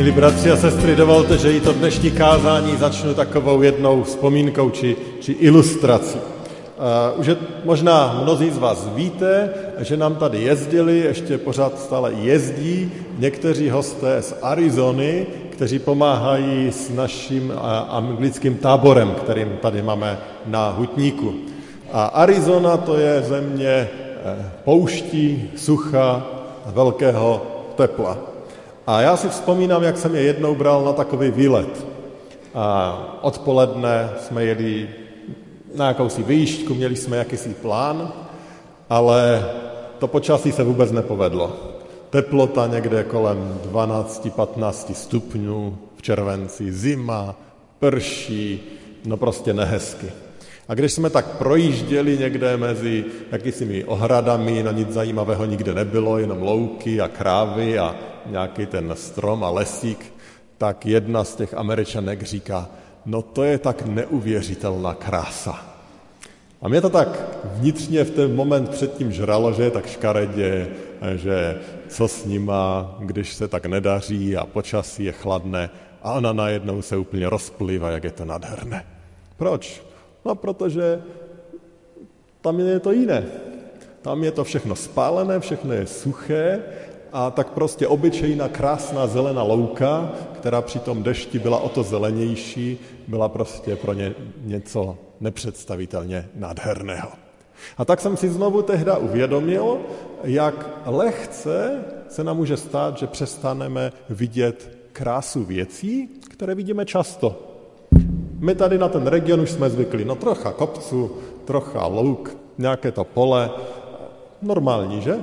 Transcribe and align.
Milí 0.00 0.12
bratři 0.12 0.50
a 0.50 0.56
sestry, 0.56 0.96
dovolte, 0.96 1.38
že 1.38 1.52
i 1.52 1.60
to 1.60 1.72
dnešní 1.72 2.10
kázání 2.10 2.76
začnu 2.76 3.14
takovou 3.14 3.62
jednou 3.62 4.02
vzpomínkou 4.02 4.70
či, 4.70 4.96
či 5.20 5.32
ilustrací. 5.32 6.18
Uh, 6.18 7.20
už 7.20 7.26
je, 7.26 7.36
možná 7.64 8.20
mnozí 8.22 8.50
z 8.50 8.58
vás 8.58 8.88
víte, 8.94 9.50
že 9.78 9.96
nám 9.96 10.14
tady 10.14 10.42
jezdili, 10.42 10.98
ještě 10.98 11.38
pořád 11.38 11.80
stále 11.80 12.12
jezdí 12.12 12.92
někteří 13.18 13.70
hosté 13.70 14.22
z 14.22 14.34
Arizony, 14.42 15.26
kteří 15.50 15.78
pomáhají 15.78 16.72
s 16.72 16.90
naším 16.90 17.50
uh, 17.50 17.56
anglickým 17.88 18.56
táborem, 18.56 19.14
kterým 19.14 19.58
tady 19.62 19.82
máme 19.82 20.18
na 20.46 20.70
Hutníku. 20.70 21.34
A 21.92 22.04
Arizona 22.04 22.76
to 22.76 22.96
je 22.96 23.22
země 23.22 23.88
uh, 23.88 24.44
pouští, 24.64 25.50
sucha, 25.56 26.26
velkého 26.66 27.42
tepla. 27.76 28.39
A 28.86 29.00
já 29.00 29.16
si 29.16 29.28
vzpomínám, 29.28 29.82
jak 29.82 29.98
jsem 29.98 30.14
je 30.14 30.22
jednou 30.22 30.54
bral 30.54 30.84
na 30.84 30.92
takový 30.92 31.30
výlet. 31.30 31.86
A 32.54 32.98
odpoledne 33.22 34.10
jsme 34.20 34.44
jeli 34.44 34.88
na 35.74 35.88
jakousi 35.88 36.22
výšku, 36.22 36.74
měli 36.74 36.96
jsme 36.96 37.16
jakýsi 37.16 37.48
plán, 37.48 38.12
ale 38.90 39.50
to 39.98 40.06
počasí 40.06 40.52
se 40.52 40.64
vůbec 40.64 40.92
nepovedlo. 40.92 41.56
Teplota 42.10 42.66
někde 42.66 43.04
kolem 43.04 43.60
12-15 43.72 44.94
stupňů 44.94 45.78
v 45.96 46.02
červenci, 46.02 46.72
zima, 46.72 47.34
prší, 47.78 48.60
no 49.04 49.16
prostě 49.16 49.54
nehezky. 49.54 50.06
A 50.68 50.74
když 50.74 50.92
jsme 50.92 51.10
tak 51.10 51.26
projížděli 51.26 52.18
někde 52.18 52.56
mezi 52.56 53.04
jakýsi 53.32 53.84
ohradami, 53.84 54.62
no 54.62 54.72
nic 54.72 54.88
zajímavého 54.88 55.44
nikde 55.44 55.74
nebylo, 55.74 56.18
jenom 56.18 56.42
louky 56.42 57.00
a 57.00 57.08
krávy 57.08 57.78
a 57.78 57.94
nějaký 58.26 58.66
ten 58.66 58.92
strom 58.94 59.44
a 59.44 59.50
lesík, 59.50 60.14
tak 60.58 60.86
jedna 60.86 61.24
z 61.24 61.34
těch 61.34 61.54
američanek 61.54 62.22
říká, 62.22 62.68
no 63.06 63.22
to 63.22 63.44
je 63.44 63.58
tak 63.58 63.86
neuvěřitelná 63.86 64.94
krása. 64.94 65.66
A 66.62 66.68
mě 66.68 66.80
to 66.80 66.90
tak 66.90 67.38
vnitřně 67.44 68.04
v 68.04 68.10
ten 68.10 68.36
moment 68.36 68.70
předtím 68.70 69.12
žralo, 69.12 69.52
že 69.52 69.62
je 69.62 69.70
tak 69.70 69.86
škaredě, 69.86 70.68
že 71.16 71.60
co 71.88 72.08
s 72.08 72.24
nima, 72.24 72.96
když 72.98 73.34
se 73.34 73.48
tak 73.48 73.66
nedaří 73.66 74.36
a 74.36 74.46
počasí 74.46 75.04
je 75.04 75.12
chladné 75.12 75.70
a 76.02 76.12
ona 76.12 76.32
najednou 76.32 76.82
se 76.82 76.96
úplně 76.96 77.28
rozplývá, 77.28 77.90
jak 77.90 78.04
je 78.04 78.10
to 78.10 78.24
nádherné. 78.24 78.86
Proč? 79.36 79.82
No, 80.24 80.34
protože 80.34 81.02
tam 82.40 82.60
je 82.60 82.80
to 82.80 82.92
jiné. 82.92 83.24
Tam 84.02 84.24
je 84.24 84.30
to 84.30 84.44
všechno 84.44 84.76
spálené, 84.76 85.40
všechno 85.40 85.72
je 85.72 85.86
suché 85.86 86.62
a 87.12 87.30
tak 87.30 87.50
prostě 87.50 87.86
obyčejná 87.86 88.48
krásná 88.48 89.06
zelená 89.06 89.42
louka, 89.42 90.12
která 90.32 90.62
při 90.62 90.78
tom 90.78 91.02
dešti 91.02 91.38
byla 91.38 91.58
o 91.58 91.68
to 91.68 91.82
zelenější, 91.82 92.78
byla 93.08 93.28
prostě 93.28 93.76
pro 93.76 93.92
ně 93.92 94.14
něco 94.44 94.98
nepředstavitelně 95.20 96.28
nádherného. 96.34 97.08
A 97.78 97.84
tak 97.84 98.00
jsem 98.00 98.16
si 98.16 98.28
znovu 98.28 98.62
tehda 98.62 98.96
uvědomil, 98.96 99.78
jak 100.24 100.68
lehce 100.86 101.84
se 102.08 102.24
nám 102.24 102.36
může 102.36 102.56
stát, 102.56 102.98
že 102.98 103.06
přestaneme 103.06 103.92
vidět 104.08 104.78
krásu 104.92 105.44
věcí, 105.44 106.08
které 106.30 106.54
vidíme 106.54 106.84
často. 106.84 107.46
My 108.38 108.54
tady 108.54 108.78
na 108.78 108.88
ten 108.88 109.06
region 109.06 109.40
už 109.40 109.50
jsme 109.50 109.70
zvykli, 109.70 110.04
no 110.04 110.14
trocha 110.14 110.52
kopců, 110.52 111.10
trocha 111.44 111.86
louk, 111.86 112.36
nějaké 112.58 112.92
to 112.92 113.04
pole, 113.04 113.50
normální, 114.42 115.02
že? 115.02 115.16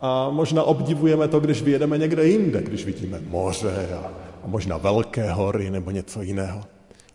A 0.00 0.30
možná 0.30 0.62
obdivujeme 0.62 1.28
to, 1.28 1.40
když 1.40 1.62
vyjedeme 1.62 1.98
někde 1.98 2.28
jinde, 2.28 2.62
když 2.62 2.84
vidíme 2.84 3.20
moře 3.28 3.88
a, 3.94 4.12
a 4.44 4.46
možná 4.46 4.76
velké 4.76 5.32
hory 5.32 5.70
nebo 5.70 5.90
něco 5.90 6.22
jiného. 6.22 6.60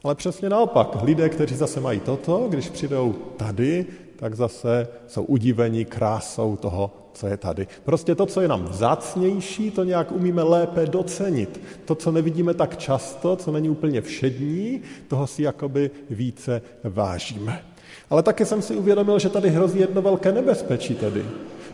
Ale 0.04 0.16
přesně 0.16 0.50
naopak, 0.50 1.04
lidé, 1.04 1.30
kteří 1.30 1.56
zase 1.56 1.80
mají 1.80 2.00
toto, 2.00 2.48
když 2.50 2.70
přijdou 2.70 3.16
tady, 3.38 3.86
tak 4.16 4.36
zase 4.36 4.88
jsou 5.08 5.24
udivení 5.24 5.86
krásou 5.86 6.56
toho, 6.56 6.92
co 7.14 7.28
je 7.28 7.38
tady. 7.38 7.68
Prostě 7.84 8.16
to, 8.16 8.26
co 8.26 8.42
je 8.42 8.48
nám 8.48 8.66
vzácnější, 8.66 9.72
to 9.72 9.84
nějak 9.84 10.12
umíme 10.12 10.44
lépe 10.44 10.86
docenit. 10.86 11.62
To, 11.86 11.96
co 11.96 12.12
nevidíme 12.12 12.54
tak 12.54 12.78
často, 12.78 13.36
co 13.36 13.52
není 13.52 13.70
úplně 13.70 14.02
všední, 14.02 14.82
toho 15.08 15.28
si 15.28 15.44
jakoby 15.44 15.92
více 16.10 16.62
vážíme. 16.84 17.64
Ale 18.10 18.24
také 18.24 18.46
jsem 18.46 18.62
si 18.62 18.76
uvědomil, 18.76 19.20
že 19.20 19.30
tady 19.30 19.50
hrozí 19.50 19.80
jedno 19.80 20.02
velké 20.02 20.32
nebezpečí 20.32 20.96
tedy 20.96 21.26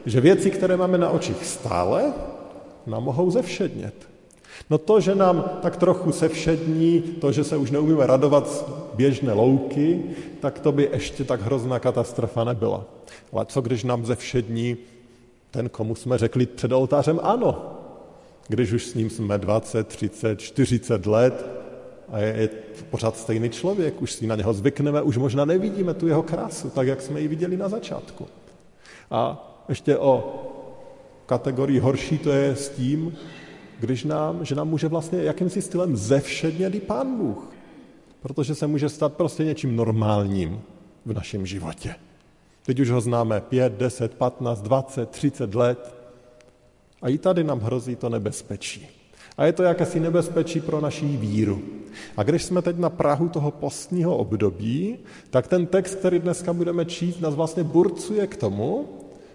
že 0.06 0.22
věci, 0.22 0.52
které 0.52 0.78
máme 0.78 0.98
na 0.98 1.10
očích 1.10 1.46
stále, 1.46 2.14
nám 2.88 3.04
mohou 3.04 3.32
zevšednět. 3.32 3.94
No 4.70 4.78
to, 4.78 5.00
že 5.00 5.16
nám 5.16 5.60
tak 5.62 5.78
trochu 5.78 6.12
sevšední, 6.12 7.02
to, 7.02 7.32
že 7.32 7.44
se 7.44 7.58
už 7.58 7.72
neumíme 7.72 8.08
radovat 8.08 8.50
z 8.50 8.64
běžné 8.94 9.34
louky, 9.34 10.04
tak 10.40 10.60
to 10.60 10.72
by 10.72 10.90
ještě 10.94 11.24
tak 11.24 11.42
hrozná 11.42 11.80
katastrofa 11.80 12.44
nebyla. 12.44 12.84
Ale 13.34 13.46
co, 13.46 13.62
když 13.62 13.84
nám 13.84 14.06
zevšední 14.06 14.78
ten, 15.52 15.70
komu 15.70 15.96
jsme 15.96 16.18
řekli 16.18 16.46
před 16.46 16.72
oltářem 16.72 17.20
ano, 17.24 17.78
když 18.48 18.72
už 18.72 18.86
s 18.86 18.94
ním 18.94 19.10
jsme 19.10 19.38
20, 19.38 19.88
30, 19.88 20.40
40 20.40 21.06
let 21.06 21.46
a 22.12 22.20
je, 22.20 22.36
je 22.38 22.50
pořád 22.90 23.18
stejný 23.18 23.50
člověk, 23.50 24.02
už 24.02 24.12
si 24.12 24.28
na 24.28 24.36
něho 24.36 24.54
zvykneme, 24.54 25.02
už 25.02 25.18
možná 25.18 25.46
nevidíme 25.46 25.94
tu 25.94 26.08
jeho 26.08 26.24
krásu, 26.24 26.70
tak 26.70 26.88
jak 26.88 27.02
jsme 27.02 27.22
ji 27.22 27.28
viděli 27.28 27.58
na 27.58 27.70
začátku. 27.70 28.28
A 29.12 29.51
ještě 29.72 29.98
o 29.98 30.44
kategorii 31.26 31.80
horší 31.80 32.18
to 32.18 32.32
je 32.32 32.56
s 32.56 32.70
tím, 32.70 33.16
když 33.80 34.04
nám, 34.04 34.46
že 34.46 34.56
nám 34.56 34.68
může 34.68 34.88
vlastně 34.88 35.24
jakýmsi 35.24 35.62
stylem 35.62 35.96
zevšednět 35.96 36.76
i 36.76 36.80
Pán 36.80 37.18
Bůh. 37.18 37.54
Protože 38.22 38.56
se 38.56 38.68
může 38.68 38.90
stát 38.90 39.14
prostě 39.14 39.44
něčím 39.44 39.76
normálním 39.76 40.62
v 41.06 41.14
našem 41.14 41.46
životě. 41.46 41.96
Teď 42.66 42.80
už 42.80 42.90
ho 42.90 43.02
známe 43.02 43.42
5, 43.42 43.74
10, 43.74 44.14
15, 44.14 44.62
20, 44.62 45.10
30 45.10 45.56
let. 45.56 45.96
A 47.02 47.10
i 47.10 47.18
tady 47.18 47.44
nám 47.44 47.60
hrozí 47.60 47.96
to 47.96 48.10
nebezpečí. 48.10 48.88
A 49.38 49.46
je 49.46 49.54
to 49.54 49.64
jakési 49.64 50.00
nebezpečí 50.00 50.60
pro 50.62 50.82
naší 50.82 51.18
víru. 51.18 51.62
A 52.18 52.24
když 52.24 52.44
jsme 52.44 52.62
teď 52.62 52.78
na 52.78 52.90
Prahu 52.90 53.30
toho 53.30 53.52
postního 53.52 54.18
období, 54.18 54.98
tak 55.30 55.48
ten 55.48 55.66
text, 55.66 55.96
který 55.96 56.20
dneska 56.20 56.54
budeme 56.54 56.86
číst, 56.86 57.22
nás 57.22 57.36
vlastně 57.36 57.64
burcuje 57.64 58.28
k 58.28 58.36
tomu, 58.36 58.86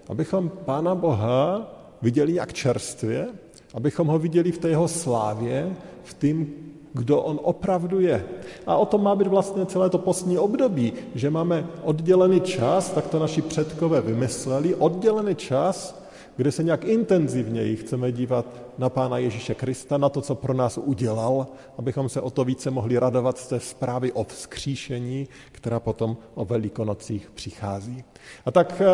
abychom 0.09 0.51
Pána 0.65 0.95
Boha 0.95 1.73
viděli 2.03 2.35
jak 2.35 2.53
čerstvě, 2.53 3.27
abychom 3.75 4.07
ho 4.07 4.19
viděli 4.19 4.53
v 4.53 4.59
té 4.59 4.69
jeho 4.69 4.89
slávě, 4.89 5.77
v 6.05 6.15
tím, 6.15 6.55
kdo 6.93 7.23
on 7.23 7.41
opravdu 7.43 8.01
je. 8.01 8.25
A 8.67 8.77
o 8.77 8.87
tom 8.87 9.03
má 9.03 9.15
být 9.15 9.27
vlastně 9.27 9.67
celé 9.67 9.91
to 9.91 9.99
postní 9.99 10.39
období, 10.39 10.93
že 11.15 11.31
máme 11.31 11.67
oddělený 11.83 12.41
čas, 12.41 12.91
tak 12.91 13.07
to 13.07 13.19
naši 13.19 13.43
předkové 13.43 14.01
vymysleli, 14.01 14.75
oddělený 14.75 15.35
čas, 15.35 16.03
kde 16.37 16.53
se 16.53 16.63
nějak 16.63 16.85
intenzivněji 16.85 17.77
chceme 17.77 18.13
dívat 18.13 18.47
na 18.79 18.89
Pána 18.89 19.19
Ježíše 19.19 19.55
Krista, 19.55 19.99
na 19.99 20.09
to, 20.09 20.21
co 20.21 20.35
pro 20.35 20.55
nás 20.55 20.79
udělal, 20.79 21.47
abychom 21.79 22.09
se 22.09 22.21
o 22.21 22.31
to 22.31 22.45
více 22.45 22.71
mohli 22.71 22.99
radovat 22.99 23.39
z 23.39 23.49
té 23.49 23.61
zprávy 23.61 24.13
o 24.13 24.25
vzkříšení, 24.25 25.29
která 25.53 25.81
potom 25.81 26.17
o 26.35 26.45
velikonocích 26.45 27.31
přichází. 27.35 28.05
A 28.47 28.51
tak 28.51 28.81
eh, 28.81 28.87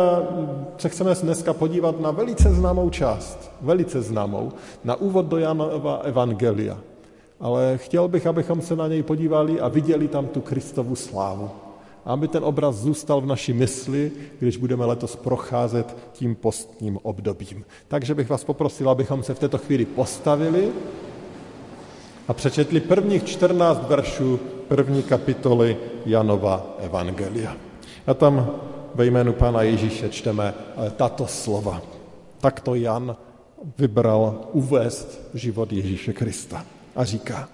se 0.77 0.89
chceme 0.89 1.15
dneska 1.15 1.53
podívat 1.53 1.99
na 1.99 2.11
velice 2.11 2.49
známou 2.49 2.89
část, 2.89 3.51
velice 3.61 4.01
známou, 4.01 4.51
na 4.83 4.95
úvod 4.95 5.25
do 5.25 5.37
Janova 5.37 5.97
Evangelia. 5.97 6.77
Ale 7.39 7.77
chtěl 7.77 8.07
bych, 8.07 8.27
abychom 8.27 8.61
se 8.61 8.75
na 8.75 8.87
něj 8.87 9.03
podívali 9.03 9.59
a 9.59 9.67
viděli 9.67 10.07
tam 10.07 10.27
tu 10.27 10.41
Kristovu 10.41 10.95
slávu 10.95 11.62
aby 12.05 12.27
ten 12.27 12.43
obraz 12.43 12.75
zůstal 12.75 13.21
v 13.21 13.25
naší 13.25 13.53
mysli, 13.53 14.11
když 14.39 14.57
budeme 14.57 14.85
letos 14.85 15.15
procházet 15.15 15.97
tím 16.13 16.35
postním 16.35 16.99
obdobím. 17.03 17.65
Takže 17.87 18.15
bych 18.15 18.29
vás 18.29 18.43
poprosil, 18.43 18.89
abychom 18.89 19.23
se 19.23 19.33
v 19.33 19.39
této 19.39 19.57
chvíli 19.57 19.85
postavili 19.85 20.71
a 22.27 22.33
přečetli 22.33 22.79
prvních 22.79 23.23
14 23.23 23.87
veršů 23.87 24.39
první 24.67 25.03
kapitoly 25.03 25.77
Janova 26.05 26.75
Evangelia. 26.79 27.57
A 28.07 28.13
tam 28.13 28.51
ve 28.95 29.05
jménu 29.05 29.33
Pána 29.33 29.61
Ježíše 29.61 30.09
čteme 30.09 30.53
tato 30.95 31.27
slova. 31.27 31.81
Takto 32.39 32.75
Jan 32.75 33.15
vybral 33.77 34.39
uvést 34.51 35.29
život 35.33 35.73
Ježíše 35.73 36.13
Krista. 36.13 36.65
A 36.95 37.03
říká, 37.03 37.49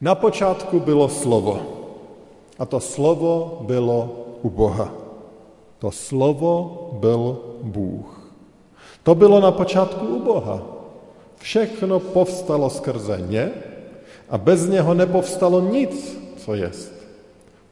Na 0.00 0.14
počátku 0.14 0.80
bylo 0.80 1.08
slovo 1.08 1.81
a 2.58 2.66
to 2.66 2.80
slovo 2.80 3.58
bylo 3.60 4.26
u 4.42 4.50
Boha. 4.50 4.92
To 5.78 5.90
slovo 5.90 6.88
byl 6.92 7.38
Bůh. 7.62 8.32
To 9.02 9.14
bylo 9.14 9.40
na 9.40 9.50
počátku 9.50 10.06
u 10.06 10.18
Boha. 10.22 10.62
Všechno 11.36 12.00
povstalo 12.00 12.70
skrze 12.70 13.22
ně 13.28 13.50
a 14.30 14.38
bez 14.38 14.68
něho 14.68 14.94
nepovstalo 14.94 15.60
nic, 15.60 16.18
co 16.36 16.54
jest. 16.54 16.92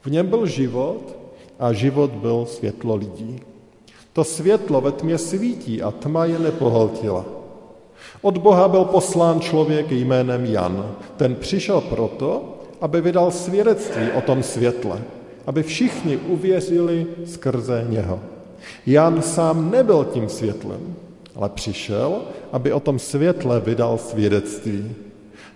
V 0.01 0.11
něm 0.11 0.27
byl 0.27 0.45
život 0.45 1.15
a 1.59 1.73
život 1.73 2.11
byl 2.11 2.45
světlo 2.45 2.95
lidí. 2.95 3.39
To 4.13 4.23
světlo 4.23 4.81
ve 4.81 4.91
tmě 4.91 5.17
svítí 5.17 5.81
a 5.81 5.91
tma 5.91 6.25
je 6.25 6.39
nepohltila. 6.39 7.25
Od 8.21 8.37
Boha 8.37 8.67
byl 8.67 8.85
poslán 8.85 9.39
člověk 9.39 9.91
jménem 9.91 10.45
Jan. 10.45 10.95
Ten 11.17 11.35
přišel 11.35 11.81
proto, 11.81 12.50
aby 12.81 13.01
vydal 13.01 13.31
svědectví 13.31 14.11
o 14.11 14.21
tom 14.21 14.43
světle, 14.43 15.01
aby 15.45 15.63
všichni 15.63 16.17
uvěřili 16.17 17.07
skrze 17.25 17.85
něho. 17.89 18.19
Jan 18.85 19.21
sám 19.21 19.71
nebyl 19.71 20.05
tím 20.05 20.29
světlem, 20.29 20.95
ale 21.35 21.49
přišel, 21.49 22.21
aby 22.51 22.73
o 22.73 22.79
tom 22.79 22.99
světle 22.99 23.59
vydal 23.59 23.97
svědectví. 23.97 24.95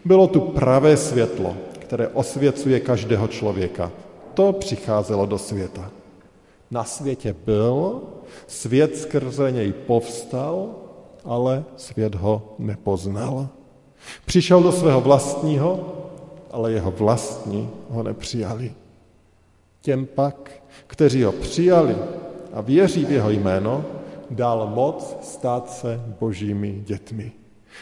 Bylo 0.06 0.27
tu 0.27 0.39
pravé 0.39 0.98
světlo, 0.98 1.56
které 1.80 2.07
osvěcuje 2.07 2.80
každého 2.80 3.28
člověka. 3.28 3.92
To 4.33 4.54
přicházelo 4.54 5.25
do 5.25 5.38
světa. 5.38 5.92
Na 6.71 6.83
světě 6.83 7.36
byl, 7.45 8.01
svět 8.48 8.98
skrze 8.98 9.51
něj 9.51 9.74
povstal, 9.74 10.69
ale 11.25 11.63
svět 11.78 12.16
ho 12.16 12.56
nepoznal. 12.60 13.48
Přišel 14.25 14.63
do 14.63 14.71
svého 14.71 15.01
vlastního, 15.01 15.80
ale 16.56 16.72
jeho 16.72 16.92
vlastní 16.92 17.69
ho 17.90 18.04
nepřijali. 18.04 18.72
Těm 19.81 20.06
pak, 20.06 20.52
kteří 20.88 21.24
ho 21.24 21.31
přijali 21.31 21.96
a 22.54 22.62
věří 22.62 23.06
v 23.06 23.12
jeho 23.12 23.30
jméno, 23.30 23.86
dal 24.30 24.72
moc 24.75 25.18
stát 25.22 25.69
se 25.69 26.02
božími 26.19 26.81
dětmi. 26.86 27.31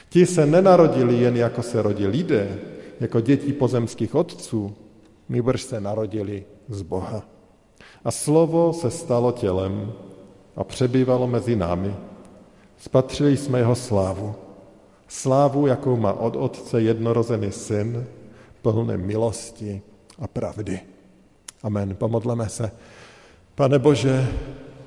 Ti 0.09 0.25
se 0.25 0.45
nenarodili 0.45 1.17
jen 1.21 1.37
jako 1.37 1.61
se 1.61 1.81
rodí 1.81 2.07
lidé, 2.07 2.59
jako 2.99 3.21
děti 3.21 3.53
pozemských 3.53 4.15
otců, 4.15 4.75
nýbrž 5.29 5.61
se 5.61 5.81
narodili 5.81 6.45
z 6.69 6.81
Boha. 6.81 7.23
A 8.05 8.11
slovo 8.11 8.73
se 8.73 8.91
stalo 8.91 9.31
tělem 9.31 9.91
a 10.55 10.63
přebývalo 10.63 11.27
mezi 11.27 11.55
námi. 11.55 11.95
Spatřili 12.77 13.37
jsme 13.37 13.59
jeho 13.59 13.75
slávu. 13.75 14.35
Slávu, 15.07 15.67
jakou 15.67 15.97
má 15.97 16.13
od 16.13 16.35
Otce 16.35 16.81
jednorozený 16.81 17.51
syn, 17.51 18.05
plné 18.63 18.97
milosti 18.97 19.81
a 20.19 20.27
pravdy. 20.27 20.79
Amen. 21.63 21.95
Pomodleme 21.95 22.49
se. 22.49 22.71
Pane 23.55 23.79
Bože, 23.79 24.27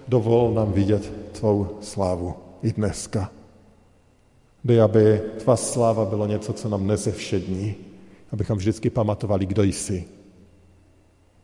dovol 0.08 0.54
nám 0.54 0.72
vidět 0.72 1.12
tvou 1.32 1.78
slávu 1.80 2.34
i 2.62 2.72
dneska. 2.72 3.30
Dej, 4.64 4.82
aby 4.82 5.22
tvá 5.38 5.56
sláva 5.56 6.04
bylo 6.04 6.26
něco, 6.26 6.52
co 6.52 6.68
nám 6.68 6.86
nezevšední, 6.86 7.74
abychom 8.32 8.58
vždycky 8.58 8.90
pamatovali, 8.90 9.46
kdo 9.46 9.62
jsi. 9.62 10.04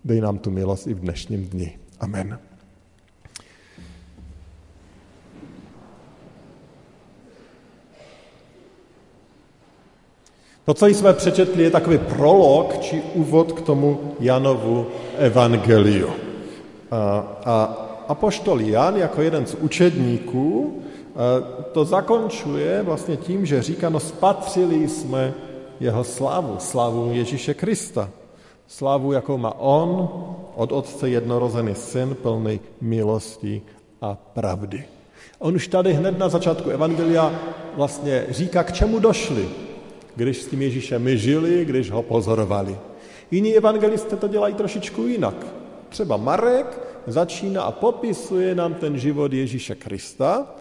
Dej 0.04 0.20
nám 0.20 0.38
tu 0.38 0.50
milost 0.50 0.86
i 0.86 0.94
v 0.94 1.00
dnešním 1.00 1.44
dni. 1.44 1.78
Amen. 2.00 2.38
To, 10.64 10.74
co 10.74 10.86
jsme 10.86 11.12
přečetli, 11.12 11.62
je 11.62 11.70
takový 11.70 11.98
prolog 11.98 12.78
či 12.80 13.02
úvod 13.14 13.52
k 13.52 13.60
tomu 13.60 14.14
Janovu 14.20 14.86
evangeliu. 15.18 16.10
A, 16.90 17.26
a 17.44 17.54
apoštol 18.08 18.60
Jan 18.60 18.96
jako 18.96 19.22
jeden 19.22 19.46
z 19.46 19.54
učedníků 19.54 20.82
to 21.72 21.84
zakončuje 21.84 22.82
vlastně 22.82 23.16
tím, 23.16 23.46
že 23.46 23.62
říká, 23.62 23.88
no 23.88 24.00
spatřili 24.00 24.88
jsme 24.88 25.34
jeho 25.80 26.04
slávu, 26.04 26.56
slávu 26.58 27.10
Ježíše 27.12 27.54
Krista. 27.54 28.08
Slávu, 28.68 29.12
jakou 29.12 29.36
má 29.36 29.60
on, 29.60 30.08
od 30.54 30.72
Otce 30.72 31.08
jednorozený 31.08 31.74
syn, 31.74 32.16
plný 32.22 32.60
milosti 32.80 33.62
a 34.00 34.16
pravdy. 34.34 34.84
On 35.38 35.54
už 35.54 35.68
tady 35.68 35.92
hned 35.92 36.18
na 36.18 36.28
začátku 36.28 36.70
Evangelia 36.70 37.32
vlastně 37.76 38.26
říká, 38.30 38.62
k 38.64 38.72
čemu 38.72 38.98
došli, 38.98 39.48
když 40.16 40.42
s 40.42 40.46
tím 40.46 40.62
Ježíšem 40.62 41.16
žili, 41.16 41.64
když 41.64 41.90
ho 41.90 42.02
pozorovali. 42.02 42.76
Jiní 43.30 43.56
evangelisté 43.56 44.16
to 44.16 44.28
dělají 44.28 44.54
trošičku 44.54 45.02
jinak. 45.02 45.46
Třeba 45.88 46.16
Marek 46.16 46.80
začíná 47.06 47.62
a 47.62 47.72
popisuje 47.72 48.54
nám 48.54 48.74
ten 48.74 48.98
život 48.98 49.32
Ježíše 49.32 49.74
Krista, 49.74 50.54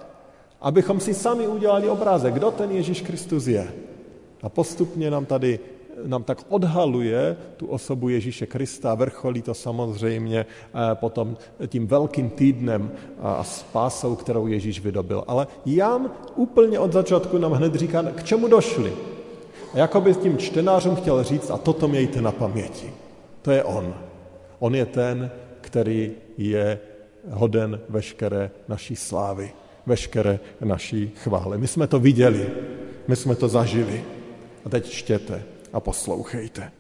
abychom 0.61 0.99
si 0.99 1.13
sami 1.13 1.47
udělali 1.47 1.89
obrázek, 1.89 2.33
kdo 2.33 2.51
ten 2.51 2.71
Ježíš 2.71 3.01
Kristus 3.01 3.47
je. 3.47 3.73
A 4.41 4.49
postupně 4.49 5.11
nám 5.11 5.25
tady 5.25 5.59
nám 6.05 6.23
tak 6.23 6.45
odhaluje 6.49 7.37
tu 7.57 7.67
osobu 7.67 8.09
Ježíše 8.09 8.45
Krista, 8.45 8.95
vrcholí 8.95 9.41
to 9.41 9.53
samozřejmě 9.53 10.39
eh, 10.45 10.95
potom 10.95 11.37
tím 11.67 11.87
velkým 11.87 12.29
týdnem 12.29 12.91
a 13.19 13.43
spásou, 13.43 14.15
kterou 14.15 14.47
Ježíš 14.47 14.79
vydobil. 14.79 15.23
Ale 15.27 15.47
Jan 15.65 16.11
úplně 16.35 16.79
od 16.79 16.93
začátku 16.93 17.37
nám 17.37 17.51
hned 17.51 17.75
říká, 17.75 18.03
k 18.03 18.23
čemu 18.23 18.47
došli. 18.47 18.93
A 19.73 19.77
jakoby 19.77 20.15
tím 20.15 20.37
čtenářům 20.37 20.95
chtěl 20.95 21.23
říct, 21.23 21.51
a 21.51 21.57
toto 21.57 21.87
mějte 21.87 22.21
na 22.21 22.31
paměti. 22.31 22.93
To 23.41 23.51
je 23.51 23.63
on. 23.63 23.93
On 24.59 24.75
je 24.75 24.85
ten, 24.85 25.31
který 25.61 26.11
je 26.37 26.79
hoden 27.29 27.79
veškeré 27.89 28.51
naší 28.67 28.95
slávy, 28.95 29.51
veškeré 29.85 30.39
naší 30.61 31.11
chvály. 31.15 31.57
My 31.57 31.67
jsme 31.67 31.87
to 31.87 31.99
viděli, 31.99 32.49
my 33.07 33.15
jsme 33.15 33.35
to 33.35 33.47
zažili. 33.47 34.03
A 34.65 34.69
teď 34.69 34.89
čtěte 34.89 35.43
a 35.73 35.79
poslouchejte. 35.79 36.71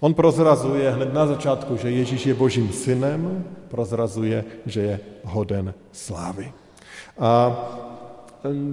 On 0.00 0.14
prozrazuje 0.14 0.90
hned 0.90 1.14
na 1.14 1.26
začátku, 1.26 1.76
že 1.76 1.90
Ježíš 1.90 2.26
je 2.26 2.34
božím 2.34 2.72
synem, 2.72 3.44
prozrazuje, 3.68 4.44
že 4.66 4.80
je 4.80 5.00
hoden 5.24 5.74
slávy. 5.92 6.52
A 7.18 7.56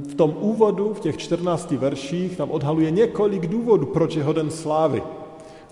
v 0.08 0.16
tom 0.16 0.36
úvodu, 0.40 0.94
v 0.94 1.00
těch 1.00 1.18
14 1.18 1.72
verších, 1.72 2.38
tam 2.38 2.52
odhaluje 2.52 2.92
několik 2.92 3.48
důvodů, 3.48 3.86
proč 3.86 4.16
je 4.16 4.24
hoden 4.24 4.52
slávy. 4.52 5.04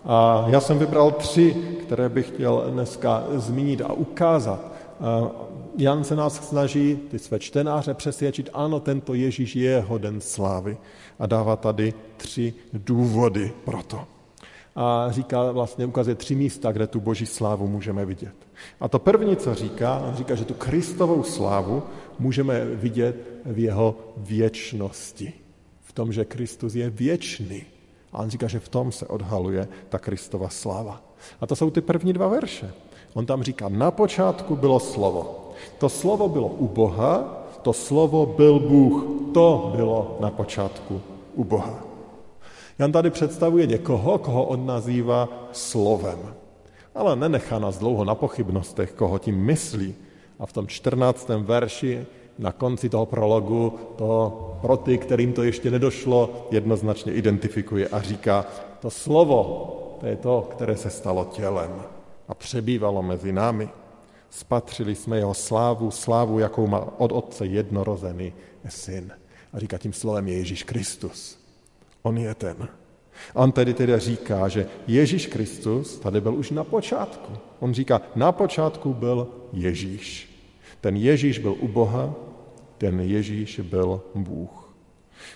A 0.06 0.46
já 0.48 0.60
jsem 0.62 0.80
vybral 0.80 1.12
tři, 1.12 1.56
které 1.82 2.10
bych 2.10 2.28
chtěl 2.28 2.66
dneska 2.70 3.24
zmínit 3.34 3.82
a 3.82 3.94
ukázat. 3.94 4.72
Jan 5.78 6.04
se 6.04 6.16
nás 6.16 6.50
snaží, 6.50 7.00
ty 7.12 7.20
své 7.20 7.40
čtenáře, 7.40 7.94
přesvědčit, 7.94 8.50
ano, 8.54 8.80
tento 8.80 9.14
Ježíš 9.14 9.56
je 9.56 9.86
hoden 9.88 10.22
slávy. 10.22 10.78
A 11.20 11.26
dává 11.26 11.56
tady 11.56 11.94
tři 12.18 12.54
důvody 12.74 13.52
pro 13.66 13.84
to. 13.84 14.00
A 14.82 15.12
říká, 15.12 15.52
vlastně 15.52 15.86
ukazuje 15.86 16.16
tři 16.16 16.36
místa, 16.36 16.72
kde 16.72 16.88
tu 16.88 17.00
boží 17.00 17.26
slávu 17.26 17.68
můžeme 17.68 18.06
vidět. 18.06 18.34
A 18.80 18.88
to 18.88 19.00
první, 19.00 19.36
co 19.36 19.56
říká, 19.56 20.04
on 20.08 20.16
říká, 20.16 20.36
že 20.36 20.46
tu 20.46 20.54
Kristovou 20.54 21.24
slávu 21.24 21.84
můžeme 22.20 22.66
vidět 22.66 23.16
v 23.46 23.60
jeho 23.60 23.96
věčnosti. 24.18 25.34
V 25.82 25.94
tom, 25.94 26.14
že 26.14 26.26
Kristus 26.26 26.76
je 26.76 26.90
věčný. 26.90 27.64
A 28.14 28.20
on 28.20 28.30
říká, 28.30 28.48
že 28.48 28.60
v 28.60 28.70
tom 28.70 28.92
se 28.92 29.08
odhaluje 29.08 29.68
ta 29.90 30.00
Kristova 30.00 30.50
sláva. 30.50 31.02
A 31.42 31.48
to 31.48 31.56
jsou 31.56 31.70
ty 31.70 31.82
první 31.82 32.14
dva 32.14 32.28
verše. 32.28 32.72
On 33.14 33.26
tam 33.26 33.44
říká, 33.44 33.70
na 33.70 33.92
počátku 33.92 34.56
bylo 34.56 34.80
slovo. 34.80 35.52
To 35.78 35.90
slovo 35.90 36.30
bylo 36.30 36.48
u 36.48 36.68
Boha, 36.68 37.44
to 37.62 37.74
slovo 37.74 38.26
byl 38.26 38.60
Bůh. 38.60 39.04
To 39.34 39.74
bylo 39.76 40.18
na 40.20 40.30
počátku 40.30 41.02
u 41.36 41.44
Boha. 41.44 41.89
Jan 42.80 42.92
tady 42.92 43.10
představuje 43.10 43.68
někoho, 43.68 44.18
koho 44.18 44.44
on 44.44 44.66
nazývá 44.66 45.50
slovem. 45.52 46.20
Ale 46.96 47.16
nenechá 47.16 47.60
nás 47.60 47.78
dlouho 47.78 48.06
na 48.06 48.16
pochybnostech, 48.16 48.92
koho 48.92 49.20
tím 49.20 49.36
myslí. 49.46 49.96
A 50.40 50.46
v 50.46 50.54
tom 50.54 50.68
14. 50.68 51.30
verši 51.30 52.06
na 52.40 52.52
konci 52.52 52.90
toho 52.90 53.06
prologu 53.06 53.80
to 53.96 54.58
pro 54.62 54.78
ty, 54.78 54.98
kterým 54.98 55.34
to 55.34 55.44
ještě 55.44 55.72
nedošlo, 55.72 56.48
jednoznačně 56.52 57.14
identifikuje 57.14 57.88
a 57.88 58.02
říká, 58.02 58.46
to 58.80 58.90
slovo, 58.90 59.76
to 60.00 60.06
je 60.06 60.16
to, 60.16 60.48
které 60.52 60.78
se 60.78 60.90
stalo 60.90 61.26
tělem 61.26 61.82
a 62.28 62.34
přebývalo 62.34 63.04
mezi 63.04 63.32
námi. 63.32 63.70
Spatřili 64.30 64.96
jsme 64.96 65.18
jeho 65.18 65.34
slávu, 65.34 65.92
slávu, 65.92 66.40
jakou 66.40 66.68
má 66.68 66.88
od 66.98 67.12
Otce 67.12 67.46
jednorozený 67.46 68.34
syn. 68.70 69.12
A 69.54 69.60
říká, 69.60 69.78
tím 69.78 69.94
slovem 69.94 70.28
je 70.28 70.38
Ježíš 70.38 70.64
Kristus. 70.64 71.39
On 72.02 72.18
je 72.18 72.36
ten. 72.36 72.68
On 73.34 73.52
tedy 73.52 73.74
tedy 73.74 74.00
říká, 74.00 74.48
že 74.48 74.68
Ježíš 74.88 75.28
Kristus 75.28 76.00
tady 76.00 76.22
byl 76.22 76.36
už 76.36 76.52
na 76.52 76.64
počátku. 76.64 77.34
On 77.60 77.74
říká, 77.74 78.02
na 78.16 78.32
počátku 78.32 78.94
byl 78.94 79.28
Ježíš. 79.54 80.30
Ten 80.82 80.96
Ježíš 80.96 81.40
byl 81.40 81.56
u 81.60 81.68
Boha, 81.68 82.14
ten 82.78 83.00
Ježíš 83.00 83.60
byl 83.60 84.02
Bůh. 84.16 84.74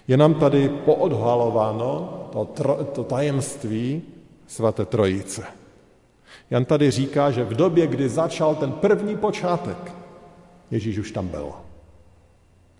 Je 0.07 0.17
nám 0.17 0.33
tady 0.33 0.69
poodhalováno 0.69 2.19
to, 2.31 2.45
to 2.93 3.03
tajemství 3.03 4.01
svaté 4.47 4.85
trojice. 4.85 5.43
Jan 6.49 6.65
tady 6.65 6.91
říká, 6.91 7.31
že 7.31 7.43
v 7.43 7.53
době, 7.53 7.87
kdy 7.87 8.09
začal 8.09 8.55
ten 8.55 8.71
první 8.71 9.17
počátek, 9.17 9.91
Ježíš 10.71 10.97
už 10.97 11.11
tam 11.11 11.27
byl. 11.27 11.51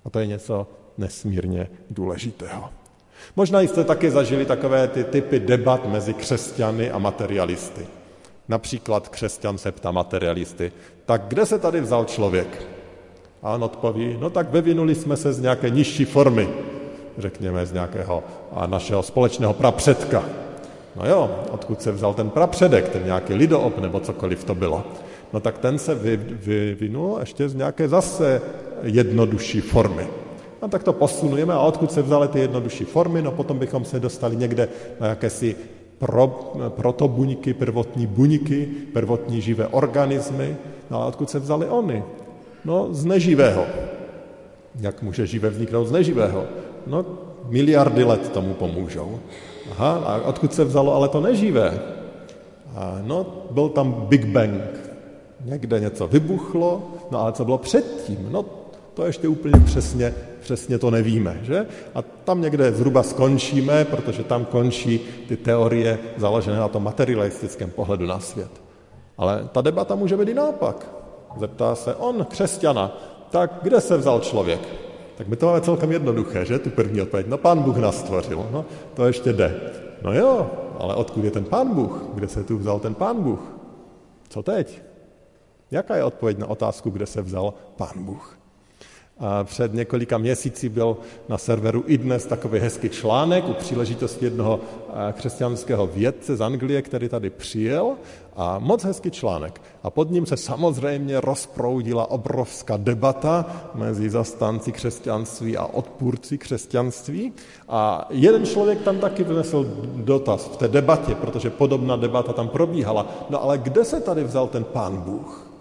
A 0.06 0.10
to 0.10 0.20
je 0.20 0.28
něco 0.28 0.68
nesmírně 0.98 1.68
důležitého. 1.90 2.70
Možná 3.36 3.62
jste 3.62 3.84
taky 3.84 4.12
zažili 4.12 4.46
takové 4.46 4.88
ty 4.88 5.03
typy 5.03 5.39
debat 5.39 5.92
mezi 5.92 6.13
křesťany 6.13 6.92
a 6.92 6.98
materialisty. 6.98 7.88
Například 8.50 9.10
křesťan 9.10 9.58
se 9.58 9.72
ptá 9.72 9.92
materialisty, 9.92 10.72
tak 11.06 11.22
kde 11.27 11.46
se 11.46 11.60
tady 11.60 11.82
vzal 11.82 12.06
člověk? 12.06 12.68
A 13.44 13.53
on 13.53 13.63
odpoví, 13.63 14.18
no 14.20 14.30
tak 14.30 14.51
vyvinuli 14.51 14.96
jsme 14.96 15.18
se 15.18 15.34
z 15.34 15.39
nějaké 15.39 15.70
nižší 15.70 16.06
formy, 16.06 16.50
řekněme 17.18 17.65
z 17.65 17.74
nějakého 17.74 18.24
našeho 18.65 19.03
společného 19.03 19.53
prapředka. 19.53 20.24
No 20.96 21.10
jo, 21.10 21.39
odkud 21.51 21.82
se 21.82 21.92
vzal 21.92 22.13
ten 22.13 22.30
prapředek, 22.30 22.89
ten 22.89 23.06
nějaký 23.06 23.34
lidoop 23.34 23.80
nebo 23.80 24.00
cokoliv 24.00 24.44
to 24.44 24.56
bylo. 24.56 24.84
No 25.34 25.39
tak 25.39 25.58
ten 25.58 25.80
se 25.80 25.96
vyvinul 25.96 27.18
ještě 27.20 27.50
z 27.50 27.56
nějaké 27.56 27.88
zase 27.88 28.42
jednodušší 28.84 29.62
formy. 29.62 30.08
No 30.63 30.70
tak 30.72 30.84
to 30.84 30.96
posunujeme 30.96 31.53
a 31.53 31.60
odkud 31.60 31.91
se 31.91 32.01
vzaly 32.01 32.27
ty 32.27 32.39
jednodušší 32.39 32.84
formy, 32.86 33.22
no 33.22 33.32
potom 33.32 33.60
bychom 33.60 33.86
se 33.86 34.00
dostali 34.00 34.36
někde 34.36 34.70
na 35.00 35.08
jakési 35.08 35.55
pro, 36.00 36.53
protobuňky, 36.70 37.53
prvotní 37.53 38.08
buňky, 38.08 38.67
prvotní 38.93 39.41
živé 39.41 39.67
organismy. 39.67 40.55
No 40.91 41.01
a 41.01 41.05
odkud 41.05 41.29
se 41.29 41.39
vzali 41.39 41.67
oni? 41.67 42.03
No 42.65 42.93
z 42.93 43.05
neživého. 43.05 43.65
Jak 44.79 45.01
může 45.01 45.27
živé 45.27 45.50
vzniknout 45.50 45.86
z 45.86 45.91
neživého? 45.91 46.43
No 46.88 47.05
miliardy 47.50 48.03
let 48.03 48.32
tomu 48.32 48.53
pomůžou. 48.53 49.20
Aha, 49.72 49.91
a 49.91 50.22
odkud 50.22 50.53
se 50.53 50.63
vzalo 50.63 50.96
ale 50.96 51.10
to 51.10 51.22
neživé? 51.22 51.79
A 52.75 53.00
no, 53.01 53.25
byl 53.51 53.70
tam 53.70 53.91
Big 53.91 54.25
Bang. 54.25 54.79
Někde 55.46 55.79
něco 55.79 56.08
vybuchlo, 56.08 56.82
no 57.12 57.20
ale 57.20 57.32
co 57.32 57.46
bylo 57.46 57.58
předtím? 57.58 58.27
No 58.32 58.62
to 58.94 59.06
ještě 59.06 59.28
úplně 59.28 59.60
přesně, 59.66 60.14
přesně 60.40 60.78
to 60.78 60.92
nevíme, 60.92 61.40
že? 61.42 61.66
A 61.96 62.02
tam 62.02 62.42
někde 62.42 62.72
zhruba 62.72 63.04
skončíme, 63.04 63.86
protože 63.86 64.24
tam 64.24 64.46
končí 64.46 65.00
ty 65.28 65.38
teorie 65.38 66.00
založené 66.18 66.58
na 66.58 66.68
tom 66.68 66.84
materialistickém 66.84 67.70
pohledu 67.70 68.06
na 68.06 68.20
svět. 68.20 68.52
Ale 69.18 69.50
ta 69.52 69.62
debata 69.62 69.96
může 69.96 70.18
být 70.18 70.30
i 70.30 70.34
naopak. 70.34 70.90
Zeptá 71.38 71.76
se 71.76 71.96
on, 71.96 72.26
křesťana, 72.26 72.98
tak 73.30 73.60
kde 73.62 73.82
se 73.82 73.98
vzal 73.98 74.20
člověk? 74.20 74.60
Tak 75.18 75.28
my 75.28 75.36
to 75.36 75.46
máme 75.46 75.62
celkem 75.62 75.92
jednoduché, 75.92 76.46
že? 76.46 76.60
Tu 76.60 76.70
první 76.70 77.02
odpověď. 77.02 77.28
No 77.28 77.38
pán 77.38 77.64
Bůh 77.64 77.78
nás 77.78 78.00
stvořil. 78.00 78.48
No, 78.52 78.66
to 78.94 79.06
ještě 79.06 79.34
jde. 79.34 79.62
No 80.02 80.14
jo, 80.14 80.52
ale 80.80 80.96
odkud 80.96 81.24
je 81.24 81.32
ten 81.32 81.44
pán 81.44 81.76
Bůh? 81.76 82.02
Kde 82.14 82.28
se 82.28 82.44
tu 82.44 82.58
vzal 82.58 82.80
ten 82.80 82.94
pán 82.96 83.24
Bůh? 83.24 83.40
Co 84.30 84.44
teď? 84.44 84.82
Jaká 85.72 85.96
je 85.96 86.04
odpověď 86.04 86.38
na 86.38 86.48
otázku, 86.48 86.90
kde 86.90 87.06
se 87.06 87.22
vzal 87.22 87.54
pán 87.76 87.94
Bůh? 87.96 88.43
Před 89.43 89.74
několika 89.74 90.17
měsíci 90.17 90.70
byl 90.70 90.98
na 91.29 91.38
serveru 91.38 91.84
i 91.88 91.98
dnes 91.98 92.25
takový 92.25 92.60
hezký 92.60 92.89
článek 92.89 93.50
u 93.50 93.53
příležitosti 93.53 94.25
jednoho 94.25 94.60
křesťanského 95.13 95.88
vědce 95.88 96.36
z 96.36 96.41
Anglie, 96.41 96.82
který 96.82 97.10
tady 97.10 97.29
přijel 97.29 97.91
a 98.36 98.60
moc 98.60 98.84
hezký 98.84 99.12
článek. 99.12 99.62
A 99.84 99.89
pod 99.89 100.12
ním 100.12 100.25
se 100.25 100.38
samozřejmě 100.38 101.22
rozproudila 101.22 102.12
obrovská 102.12 102.77
debata 102.77 103.46
mezi 103.75 104.10
zastánci 104.10 104.72
křesťanství 104.72 105.58
a 105.58 105.65
odpůrci 105.65 106.38
křesťanství. 106.38 107.34
A 107.70 108.08
jeden 108.10 108.46
člověk 108.46 108.82
tam 108.82 108.98
taky 108.98 109.24
vnesl 109.24 109.65
dotaz 109.96 110.46
v 110.46 110.58
té 110.58 110.67
debatě, 110.67 111.15
protože 111.15 111.50
podobná 111.50 111.96
debata 111.96 112.34
tam 112.34 112.48
probíhala. 112.48 113.05
No 113.29 113.43
ale 113.43 113.58
kde 113.58 113.86
se 113.86 114.01
tady 114.01 114.24
vzal 114.24 114.48
ten 114.48 114.63
pán 114.63 114.98
Bůh? 114.98 115.53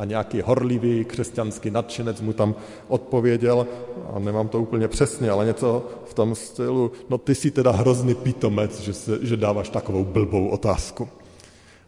A 0.00 0.04
nějaký 0.04 0.40
horlivý 0.40 1.04
křesťanský 1.04 1.70
nadšenec 1.70 2.20
mu 2.20 2.32
tam 2.32 2.54
odpověděl, 2.88 3.66
a 4.12 4.18
nemám 4.18 4.48
to 4.48 4.60
úplně 4.60 4.88
přesně, 4.88 5.30
ale 5.30 5.46
něco 5.46 5.86
v 6.04 6.14
tom 6.14 6.34
stylu, 6.34 6.92
no 7.10 7.18
ty 7.18 7.34
jsi 7.34 7.50
teda 7.50 7.70
hrozný 7.70 8.14
pitomec, 8.14 8.80
že, 8.80 8.92
se, 8.92 9.18
že 9.22 9.36
dáváš 9.36 9.68
takovou 9.68 10.04
blbou 10.04 10.48
otázku. 10.48 11.08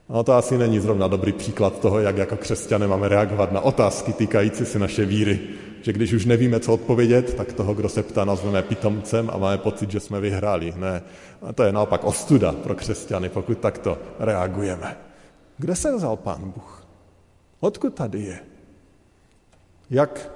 No 0.09 0.25
to 0.25 0.33
asi 0.33 0.59
není 0.59 0.81
zrovna 0.81 1.09
dobrý 1.09 1.33
příklad 1.33 1.81
toho, 1.81 2.01
jak 2.01 2.17
jako 2.17 2.37
křesťané 2.37 2.87
máme 2.87 3.09
reagovat 3.09 3.53
na 3.53 3.61
otázky 3.61 4.13
týkající 4.13 4.65
se 4.65 4.79
naše 4.79 5.05
víry. 5.05 5.41
Že 5.83 5.93
když 5.93 6.13
už 6.13 6.25
nevíme, 6.25 6.61
co 6.61 6.75
odpovědět, 6.75 7.35
tak 7.35 7.53
toho, 7.53 7.75
kdo 7.75 7.89
se 7.89 8.03
ptá, 8.03 8.25
nazveme 8.25 8.63
pitomcem 8.63 9.31
a 9.33 9.39
máme 9.39 9.59
pocit, 9.59 9.91
že 9.91 10.01
jsme 10.01 10.21
vyhráli. 10.21 10.75
Ne, 10.77 11.03
a 11.43 11.53
to 11.53 11.63
je 11.63 11.73
naopak 11.73 12.05
ostuda 12.05 12.53
pro 12.53 12.75
křesťany, 12.75 13.29
pokud 13.29 13.59
takto 13.59 13.99
reagujeme. 14.19 14.97
Kde 15.59 15.77
se 15.77 15.97
vzal 15.97 16.17
pán 16.17 16.41
Bůh? 16.41 16.82
Odkud 17.63 17.95
tady 17.95 18.21
je? 18.21 18.39
Jak 19.91 20.31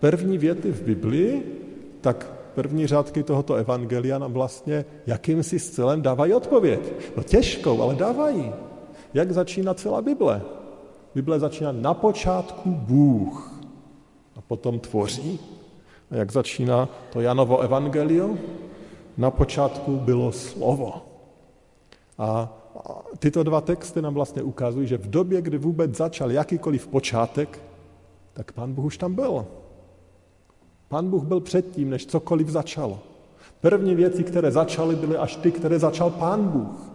první 0.00 0.38
věty 0.38 0.72
v 0.72 0.82
Biblii, 0.82 1.58
tak 2.00 2.32
první 2.54 2.86
řádky 2.86 3.22
tohoto 3.22 3.54
evangelia 3.54 4.18
nám 4.18 4.32
vlastně 4.32 4.84
jakýmsi 5.06 5.58
stylem 5.58 6.02
dávají 6.02 6.34
odpověď. 6.34 6.80
No 7.16 7.22
těžkou, 7.22 7.82
ale 7.82 7.94
dávají. 7.94 8.52
Jak 9.14 9.32
začíná 9.32 9.74
celá 9.74 10.02
Bible? 10.02 10.42
Bible 11.14 11.38
začíná 11.38 11.72
na 11.72 11.94
počátku 11.94 12.70
Bůh 12.70 13.60
a 14.36 14.40
potom 14.40 14.80
tvoří. 14.80 15.40
A 16.10 16.16
jak 16.16 16.32
začíná 16.32 16.88
to 17.12 17.20
Janovo 17.20 17.58
evangelium? 17.60 18.38
Na 19.16 19.30
počátku 19.30 19.96
bylo 19.96 20.32
slovo. 20.32 21.06
A 22.18 22.58
tyto 23.18 23.42
dva 23.42 23.60
texty 23.60 24.02
nám 24.02 24.14
vlastně 24.14 24.42
ukazují, 24.42 24.86
že 24.86 24.98
v 24.98 25.10
době, 25.10 25.42
kdy 25.42 25.58
vůbec 25.58 25.96
začal 25.96 26.30
jakýkoliv 26.30 26.86
počátek, 26.86 27.62
tak 28.32 28.52
pán 28.52 28.72
Bůh 28.72 28.84
už 28.84 28.98
tam 28.98 29.14
byl. 29.14 29.46
Pán 30.88 31.10
Bůh 31.10 31.24
byl 31.24 31.40
předtím, 31.40 31.90
než 31.90 32.06
cokoliv 32.06 32.48
začalo. 32.48 32.98
První 33.60 33.94
věci, 33.94 34.24
které 34.24 34.50
začaly, 34.50 34.96
byly 34.96 35.16
až 35.16 35.36
ty, 35.36 35.52
které 35.52 35.78
začal 35.78 36.10
pán 36.10 36.48
Bůh. 36.48 36.92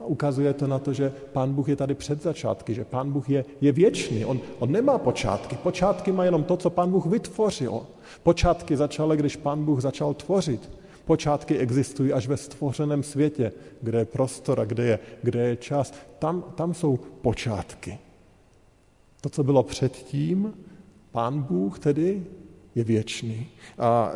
A 0.00 0.04
ukazuje 0.04 0.52
to 0.52 0.66
na 0.66 0.78
to, 0.78 0.92
že 0.92 1.12
pán 1.32 1.54
Bůh 1.54 1.68
je 1.68 1.76
tady 1.76 1.94
před 1.94 2.22
začátky, 2.22 2.74
že 2.74 2.84
pán 2.84 3.12
Bůh 3.12 3.30
je, 3.30 3.44
je 3.60 3.72
věčný, 3.72 4.24
on, 4.24 4.40
on 4.58 4.72
nemá 4.72 4.98
počátky. 4.98 5.56
Počátky 5.56 6.12
má 6.12 6.24
jenom 6.24 6.44
to, 6.44 6.56
co 6.56 6.70
pán 6.70 6.90
Bůh 6.90 7.06
vytvořil. 7.06 7.80
Počátky 8.22 8.76
začaly, 8.76 9.16
když 9.16 9.36
pán 9.36 9.64
Bůh 9.64 9.80
začal 9.80 10.14
tvořit. 10.14 10.70
Počátky 11.08 11.58
existují 11.58 12.12
až 12.12 12.26
ve 12.26 12.36
stvořeném 12.36 13.02
světě, 13.02 13.52
kde 13.82 13.98
je 13.98 14.04
prostor 14.04 14.60
a 14.60 14.64
kde 14.64 14.84
je, 14.84 14.98
kde 15.22 15.40
je 15.48 15.56
čas. 15.56 15.94
Tam, 16.18 16.44
tam 16.54 16.74
jsou 16.74 16.96
počátky. 16.96 17.98
To, 19.20 19.28
co 19.28 19.44
bylo 19.44 19.62
předtím, 19.62 20.54
pán 21.12 21.42
Bůh 21.42 21.78
tedy 21.78 22.26
je 22.74 22.84
věčný. 22.84 23.46
A 23.78 24.12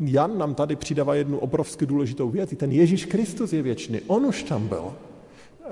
Jan 0.00 0.38
nám 0.38 0.54
tady 0.54 0.76
přidává 0.76 1.14
jednu 1.14 1.38
obrovsky 1.38 1.86
důležitou 1.86 2.30
věc. 2.30 2.54
Ten 2.56 2.72
Ježíš 2.72 3.04
Kristus 3.04 3.52
je 3.52 3.62
věčný. 3.62 4.00
On 4.06 4.26
už 4.26 4.42
tam 4.42 4.68
byl. 4.68 4.92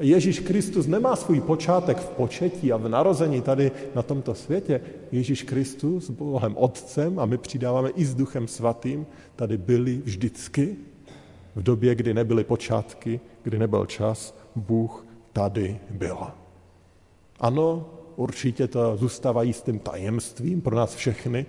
Ježíš 0.01 0.41
Kristus 0.41 0.87
nemá 0.87 1.17
svůj 1.17 1.41
počátek 1.41 1.99
v 1.99 2.09
početí 2.11 2.73
a 2.73 2.77
v 2.77 2.89
narození 2.89 3.43
tady 3.43 3.71
na 3.95 4.03
tomto 4.03 4.35
světě. 4.35 4.81
Ježíš 5.13 5.43
Kristus 5.43 6.11
Bohem 6.11 6.57
Otcem 6.57 7.19
a 7.19 7.27
my 7.27 7.39
přidáváme 7.39 7.91
i 7.91 8.05
s 8.05 8.15
Duchem 8.15 8.49
Svatým, 8.49 9.07
tady 9.37 9.57
byli 9.57 10.03
vždycky. 10.05 10.77
V 11.57 11.63
době, 11.63 11.95
kdy 11.95 12.15
nebyly 12.15 12.45
počátky, 12.45 13.21
kdy 13.43 13.59
nebyl 13.59 13.87
čas, 13.87 14.39
Bůh 14.57 15.07
tady 15.33 15.79
byl. 15.91 16.19
Ano, 17.41 17.91
určitě 18.17 18.69
to 18.69 18.97
zůstává 18.97 19.43
jistým 19.43 19.79
tajemstvím 19.79 20.61
pro 20.61 20.77
nás 20.77 20.95
všechny, 20.95 21.47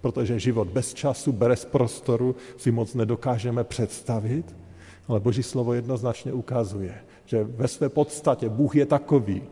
protože 0.00 0.38
život 0.38 0.68
bez 0.68 0.94
času, 0.94 1.32
bez 1.32 1.64
prostoru 1.64 2.36
si 2.56 2.70
moc 2.70 2.94
nedokážeme 2.94 3.64
představit, 3.64 4.56
ale 5.08 5.20
Boží 5.20 5.42
slovo 5.42 5.74
jednoznačně 5.74 6.32
ukazuje, 6.32 6.94
že 7.30 7.44
ve 7.44 7.68
své 7.68 7.88
podstatě 7.88 8.48
Bůh 8.48 8.76
je 8.76 8.86
takový, 8.86 9.42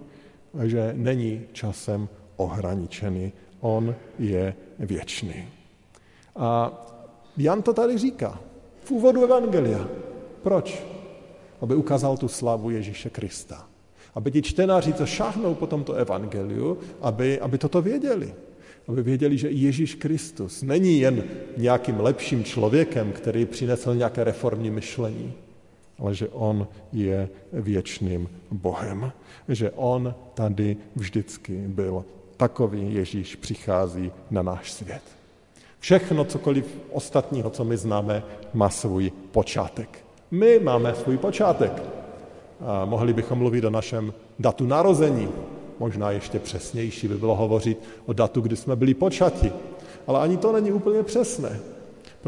že 0.64 0.92
není 0.96 1.42
časem 1.52 2.08
ohraničený. 2.36 3.32
On 3.60 3.94
je 4.18 4.54
věčný. 4.78 5.48
A 6.36 6.72
Jan 7.36 7.62
to 7.62 7.72
tady 7.72 7.98
říká 7.98 8.40
v 8.84 8.90
úvodu 8.90 9.24
Evangelia. 9.24 9.88
Proč? 10.42 10.82
Aby 11.60 11.74
ukázal 11.74 12.16
tu 12.16 12.28
slavu 12.28 12.70
Ježíše 12.70 13.10
Krista. 13.10 13.66
Aby 14.14 14.30
ti 14.30 14.42
čtenáři, 14.42 14.92
co 14.92 15.06
šáhnou 15.06 15.54
po 15.54 15.66
tomto 15.66 15.94
evangeliu, 15.94 16.78
aby, 17.00 17.40
aby 17.40 17.58
toto 17.58 17.82
věděli. 17.82 18.34
Aby 18.88 19.02
věděli, 19.02 19.38
že 19.38 19.50
Ježíš 19.50 19.94
Kristus 19.94 20.62
není 20.62 20.98
jen 20.98 21.24
nějakým 21.56 22.00
lepším 22.00 22.44
člověkem, 22.44 23.12
který 23.12 23.46
přinesl 23.46 23.94
nějaké 23.94 24.24
reformní 24.24 24.70
myšlení, 24.70 25.34
ale 25.98 26.14
že 26.14 26.28
on 26.28 26.68
je 26.92 27.28
věčným 27.52 28.28
Bohem. 28.50 29.12
Že 29.48 29.70
on 29.70 30.14
tady 30.34 30.76
vždycky 30.96 31.52
byl. 31.66 32.04
Takový 32.36 32.94
Ježíš 32.94 33.36
přichází 33.36 34.12
na 34.30 34.42
náš 34.42 34.72
svět. 34.72 35.02
Všechno, 35.80 36.24
cokoliv 36.24 36.78
ostatního, 36.92 37.50
co 37.50 37.64
my 37.64 37.76
známe, 37.76 38.22
má 38.54 38.70
svůj 38.70 39.12
počátek. 39.30 40.04
My 40.30 40.58
máme 40.58 40.94
svůj 40.94 41.18
počátek. 41.18 41.82
A 42.60 42.84
mohli 42.84 43.12
bychom 43.12 43.38
mluvit 43.38 43.64
o 43.64 43.70
našem 43.70 44.14
datu 44.38 44.66
narození. 44.66 45.28
Možná 45.78 46.10
ještě 46.10 46.38
přesnější 46.38 47.08
by 47.08 47.14
bylo 47.14 47.36
hovořit 47.36 47.82
o 48.06 48.12
datu, 48.12 48.40
kdy 48.40 48.56
jsme 48.56 48.76
byli 48.76 48.94
počati. 48.94 49.52
Ale 50.06 50.20
ani 50.20 50.36
to 50.36 50.52
není 50.52 50.72
úplně 50.72 51.02
přesné. 51.02 51.60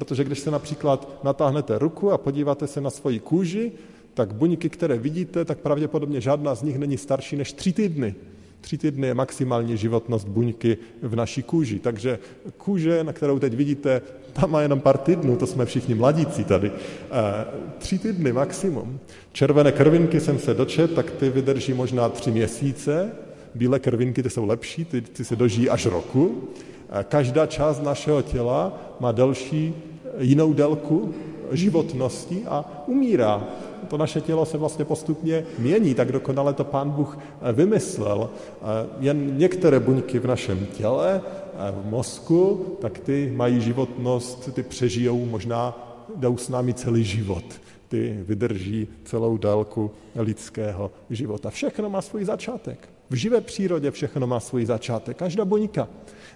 Protože 0.00 0.24
když 0.24 0.38
se 0.38 0.50
například 0.50 1.24
natáhnete 1.24 1.78
ruku 1.78 2.12
a 2.12 2.18
podíváte 2.18 2.66
se 2.66 2.80
na 2.80 2.90
svoji 2.90 3.20
kůži, 3.20 3.72
tak 4.14 4.34
buňky, 4.34 4.68
které 4.68 4.98
vidíte, 4.98 5.44
tak 5.44 5.58
pravděpodobně 5.58 6.20
žádná 6.20 6.54
z 6.54 6.62
nich 6.62 6.78
není 6.78 6.96
starší 6.96 7.36
než 7.36 7.52
tři 7.52 7.72
týdny. 7.72 8.14
Tři 8.60 8.78
týdny 8.78 9.06
je 9.06 9.14
maximální 9.14 9.76
životnost 9.76 10.28
buňky 10.28 10.78
v 11.02 11.16
naší 11.16 11.42
kůži. 11.42 11.78
Takže 11.78 12.18
kůže, 12.56 13.04
na 13.04 13.12
kterou 13.12 13.38
teď 13.38 13.54
vidíte, 13.54 14.02
tam 14.32 14.50
má 14.50 14.62
jenom 14.62 14.80
pár 14.80 14.98
týdnů, 14.98 15.36
to 15.36 15.46
jsme 15.46 15.66
všichni 15.66 15.94
mladíci 15.94 16.44
tady. 16.44 16.72
Eh, 16.72 17.44
tři 17.78 17.98
týdny 17.98 18.32
maximum. 18.32 18.98
Červené 19.32 19.72
krvinky 19.72 20.20
jsem 20.20 20.38
se 20.38 20.54
dočet, 20.54 20.94
tak 20.94 21.10
ty 21.10 21.30
vydrží 21.30 21.74
možná 21.74 22.08
tři 22.08 22.30
měsíce. 22.30 23.12
Bílé 23.54 23.78
krvinky, 23.78 24.22
ty 24.22 24.30
jsou 24.30 24.46
lepší, 24.46 24.84
ty, 24.84 25.00
ty 25.00 25.24
se 25.24 25.36
dožijí 25.36 25.70
až 25.70 25.86
roku. 25.86 26.48
Eh, 26.88 27.04
každá 27.08 27.46
část 27.46 27.82
našeho 27.82 28.22
těla 28.22 28.96
má 29.00 29.12
delší, 29.12 29.89
jinou 30.20 30.52
délku 30.52 31.14
životnosti 31.52 32.44
a 32.46 32.84
umírá 32.86 33.48
to 33.88 33.96
naše 33.96 34.20
tělo 34.20 34.46
se 34.46 34.58
vlastně 34.58 34.84
postupně 34.84 35.44
mění, 35.58 35.94
tak 35.94 36.12
dokonale 36.12 36.54
to 36.54 36.64
pán 36.64 36.90
Bůh 36.90 37.18
eh, 37.18 37.52
vymyslel. 37.52 38.30
Eh, 38.30 38.64
jen 38.98 39.38
některé 39.38 39.80
buňky 39.80 40.18
v 40.18 40.26
našem 40.26 40.66
těle, 40.66 41.22
eh, 41.24 41.72
v 41.82 41.90
mozku, 41.90 42.66
tak 42.80 42.98
ty 42.98 43.32
mají 43.36 43.60
životnost, 43.60 44.54
ty 44.54 44.62
přežijou 44.62 45.24
možná, 45.24 45.86
jdou 46.16 46.36
s 46.36 46.48
námi 46.48 46.74
celý 46.74 47.04
život. 47.04 47.44
Ty 47.88 48.18
vydrží 48.22 48.88
celou 49.04 49.36
délku 49.36 49.90
lidského 50.16 50.90
života. 51.10 51.50
Všechno 51.50 51.90
má 51.90 52.02
svůj 52.02 52.24
začátek. 52.24 52.88
V 53.10 53.14
živé 53.14 53.40
přírodě 53.40 53.90
všechno 53.90 54.26
má 54.26 54.40
svůj 54.40 54.64
začátek. 54.64 55.16
Každá 55.16 55.44
buňka. 55.44 55.88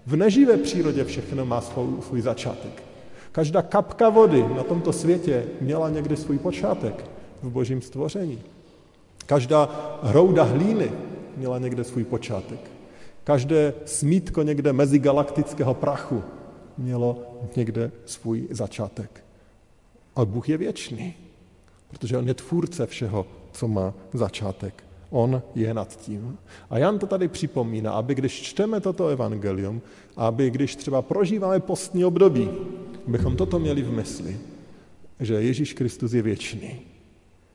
V 0.07 0.17
neživé 0.17 0.57
přírodě 0.57 1.05
všechno 1.05 1.47
má 1.47 1.61
svůj, 1.61 2.03
svůj 2.03 2.21
začátek. 2.21 2.93
Každá 3.35 3.62
kapka 3.62 4.09
vody 4.09 4.47
na 4.57 4.62
tomto 4.62 4.93
světě 4.93 5.45
měla 5.61 5.91
někdy 5.91 6.17
svůj 6.17 6.38
počátek 6.38 7.05
v 7.43 7.50
božím 7.50 7.83
stvoření. 7.83 8.43
Každá 9.26 9.69
hrouda 10.03 10.43
hlíny 10.43 10.93
měla 11.37 11.59
někde 11.59 11.85
svůj 11.85 12.05
počátek. 12.05 12.71
Každé 13.25 13.75
smítko 13.85 14.43
někde 14.43 14.73
mezigalaktického 14.73 15.75
prachu 15.75 16.23
mělo 16.79 17.23
někde 17.57 17.91
svůj 18.07 18.49
začátek. 18.50 19.25
Ale 20.17 20.26
Bůh 20.26 20.49
je 20.49 20.57
věčný, 20.57 21.14
protože 21.91 22.19
On 22.19 22.29
je 22.29 22.35
tvůrce 22.35 22.87
všeho, 22.87 23.26
co 23.53 23.69
má 23.69 23.95
začátek. 24.12 24.85
On 25.14 25.42
je 25.54 25.75
nad 25.75 25.97
tím. 25.97 26.38
A 26.71 26.78
Jan 26.78 26.99
to 26.99 27.06
tady 27.06 27.28
připomíná, 27.28 27.92
aby 27.92 28.14
když 28.14 28.42
čteme 28.42 28.80
toto 28.80 29.06
evangelium, 29.06 29.83
aby 30.16 30.50
když 30.50 30.76
třeba 30.76 31.02
prožíváme 31.02 31.61
postní 31.61 32.04
období, 32.04 32.50
abychom 33.06 33.37
toto 33.37 33.59
měli 33.59 33.83
v 33.83 33.92
mysli, 33.92 34.37
že 35.21 35.35
Ježíš 35.35 35.73
Kristus 35.73 36.12
je 36.12 36.23
věčný 36.23 36.94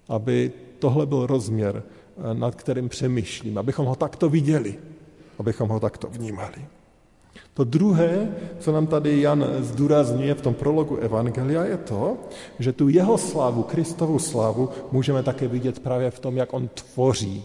aby 0.09 0.51
tohle 0.79 1.05
byl 1.05 1.25
rozměr, 1.25 1.83
eh, 1.83 2.33
nad 2.33 2.55
kterým 2.55 2.89
přemýšlím, 2.89 3.57
abychom 3.57 3.85
ho 3.85 3.95
takto 3.95 4.29
viděli, 4.29 4.79
abychom 5.39 5.69
ho 5.69 5.79
takto 5.79 6.07
vnímali. 6.07 6.65
To 7.53 7.63
druhé, 7.63 8.31
co 8.59 8.71
nám 8.71 8.87
tady 8.87 9.21
Jan 9.21 9.45
zdůrazňuje 9.59 10.33
v 10.33 10.41
tom 10.41 10.53
prologu 10.53 10.95
Evangelia, 10.95 11.65
je 11.65 11.77
to, 11.77 12.17
že 12.59 12.73
tu 12.73 12.89
jeho 12.89 13.17
slávu, 13.17 13.63
Kristovu 13.63 14.19
slávu, 14.19 14.69
můžeme 14.91 15.23
také 15.23 15.47
vidět 15.47 15.79
právě 15.79 16.11
v 16.11 16.19
tom, 16.19 16.37
jak 16.37 16.53
on 16.53 16.67
tvoří 16.67 17.43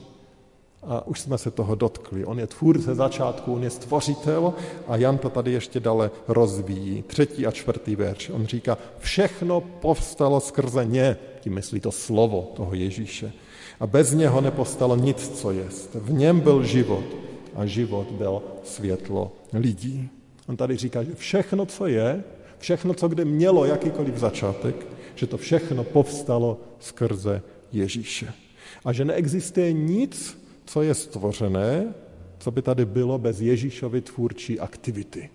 a 0.87 1.07
už 1.07 1.21
jsme 1.21 1.39
se 1.39 1.51
toho 1.51 1.75
dotkli. 1.75 2.25
On 2.25 2.39
je 2.39 2.47
tvůrce 2.47 2.95
začátku, 2.95 3.55
on 3.55 3.63
je 3.63 3.71
stvořitel 3.71 4.55
a 4.89 4.97
Jan 4.97 5.19
to 5.19 5.31
tady 5.31 5.53
ještě 5.53 5.81
dále 5.81 6.11
rozvíjí. 6.29 7.03
Třetí 7.03 7.47
a 7.47 7.51
čtvrtý 7.51 7.97
verš. 7.97 8.31
On 8.31 8.47
říká, 8.47 8.79
všechno 8.99 9.61
povstalo 9.61 10.41
skrze 10.41 10.85
ně, 10.85 11.17
tím 11.41 11.55
myslí 11.55 11.81
to 11.81 11.93
slovo 11.93 12.53
toho 12.57 12.75
Ježíše. 12.75 13.33
A 13.81 13.87
bez 13.87 14.13
něho 14.13 14.41
nepostalo 14.41 14.97
nic, 14.97 15.29
co 15.29 15.51
jest. 15.51 15.95
V 15.95 16.13
něm 16.13 16.41
byl 16.41 16.63
život 16.65 17.05
a 17.55 17.67
život 17.67 18.11
byl 18.11 18.43
světlo 18.65 19.33
lidí. 19.53 20.09
On 20.47 20.57
tady 20.57 20.77
říká, 20.77 21.03
že 21.03 21.15
všechno, 21.15 21.67
co 21.67 21.87
je, 21.87 22.25
všechno, 22.59 22.95
co 22.95 23.09
kde 23.09 23.25
mělo 23.25 23.65
jakýkoliv 23.65 24.17
začátek, 24.17 24.87
že 25.15 25.27
to 25.27 25.37
všechno 25.37 25.85
povstalo 25.85 26.61
skrze 26.81 27.43
Ježíše. 27.73 28.33
A 28.85 28.93
že 28.93 29.05
neexistuje 29.05 29.73
nic, 29.73 30.39
co 30.65 30.83
je 30.83 30.95
stvořené, 30.95 31.95
co 32.39 32.51
by 32.51 32.63
tady 32.63 32.85
bylo 32.85 33.19
bez 33.19 33.41
Ježíšovy 33.41 34.01
tvůrčí 34.01 34.61
aktivity. 34.61 35.31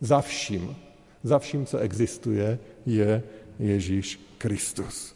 Za 0.00 0.20
vším, 0.20 0.76
za 1.22 1.38
vším, 1.38 1.66
co 1.66 1.78
existuje, 1.78 2.58
je 2.86 3.22
Ježíš 3.58 4.20
Kristus. 4.38 5.14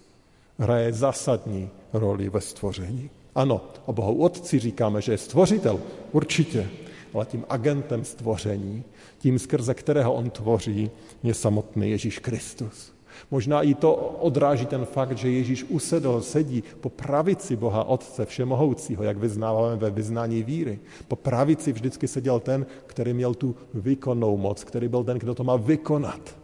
Hraje 0.59 0.93
zásadní 0.93 1.71
roli 1.93 2.29
ve 2.29 2.41
stvoření. 2.41 3.11
Ano, 3.39 3.61
o 3.87 3.93
Bohu 3.93 4.15
Otci 4.23 4.59
říkáme, 4.59 5.03
že 5.03 5.13
je 5.13 5.19
stvořitel, 5.19 5.81
určitě, 6.13 6.69
ale 7.15 7.27
tím 7.27 7.45
agentem 7.49 8.05
stvoření, 8.05 8.85
tím 9.19 9.39
skrze 9.39 9.75
kterého 9.75 10.15
on 10.15 10.31
tvoří, 10.31 10.91
je 11.23 11.35
samotný 11.35 11.91
Ježíš 11.91 12.19
Kristus. 12.19 12.93
Možná 13.31 13.63
i 13.63 13.75
to 13.75 13.95
odráží 14.21 14.67
ten 14.67 14.85
fakt, 14.85 15.19
že 15.19 15.31
Ježíš 15.31 15.65
usedl, 15.65 16.21
sedí 16.21 16.65
po 16.81 16.89
pravici 16.89 17.57
Boha 17.57 17.85
Otce 17.85 18.27
Všemohoucího, 18.27 19.03
jak 19.05 19.17
vyznáváme 19.17 19.77
ve 19.77 19.91
vyznání 19.91 20.43
víry. 20.43 20.79
Po 21.09 21.17
pravici 21.17 21.73
vždycky 21.73 22.09
seděl 22.09 22.41
ten, 22.41 22.67
který 22.87 23.15
měl 23.15 23.35
tu 23.35 23.57
výkonnou 23.75 24.37
moc, 24.37 24.65
který 24.65 24.89
byl 24.89 25.05
ten, 25.05 25.19
kdo 25.19 25.35
to 25.35 25.45
má 25.45 25.57
vykonat. 25.57 26.37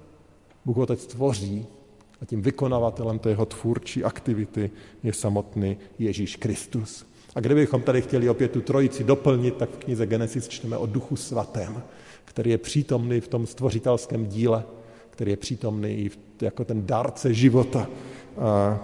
Bůh 0.65 0.77
Otec 0.77 1.07
tvoří 1.07 1.67
a 2.23 2.25
tím 2.25 2.43
vykonavatelem 2.43 3.19
té 3.19 3.29
jeho 3.29 3.47
tvůrčí 3.47 4.05
aktivity 4.05 4.71
je 5.03 5.13
samotný 5.13 5.77
Ježíš 5.99 6.37
Kristus. 6.37 7.07
A 7.35 7.41
kdybychom 7.41 7.83
tady 7.83 8.03
chtěli 8.03 8.29
opět 8.29 8.51
tu 8.51 8.61
trojici 8.61 9.05
doplnit, 9.05 9.57
tak 9.57 9.71
v 9.71 9.77
knize 9.77 10.07
Genesis 10.07 10.49
čteme 10.49 10.77
o 10.77 10.87
Duchu 10.87 11.17
Svatém, 11.17 11.83
který 12.25 12.51
je 12.51 12.59
přítomný 12.59 13.21
v 13.21 13.29
tom 13.29 13.47
stvořitelském 13.47 14.27
díle, 14.27 14.65
který 15.11 15.31
je 15.31 15.37
přítomný 15.37 15.89
i 15.89 16.11
jako 16.43 16.65
ten 16.65 16.87
dárce 16.87 17.35
života, 17.35 17.89
a 18.39 18.81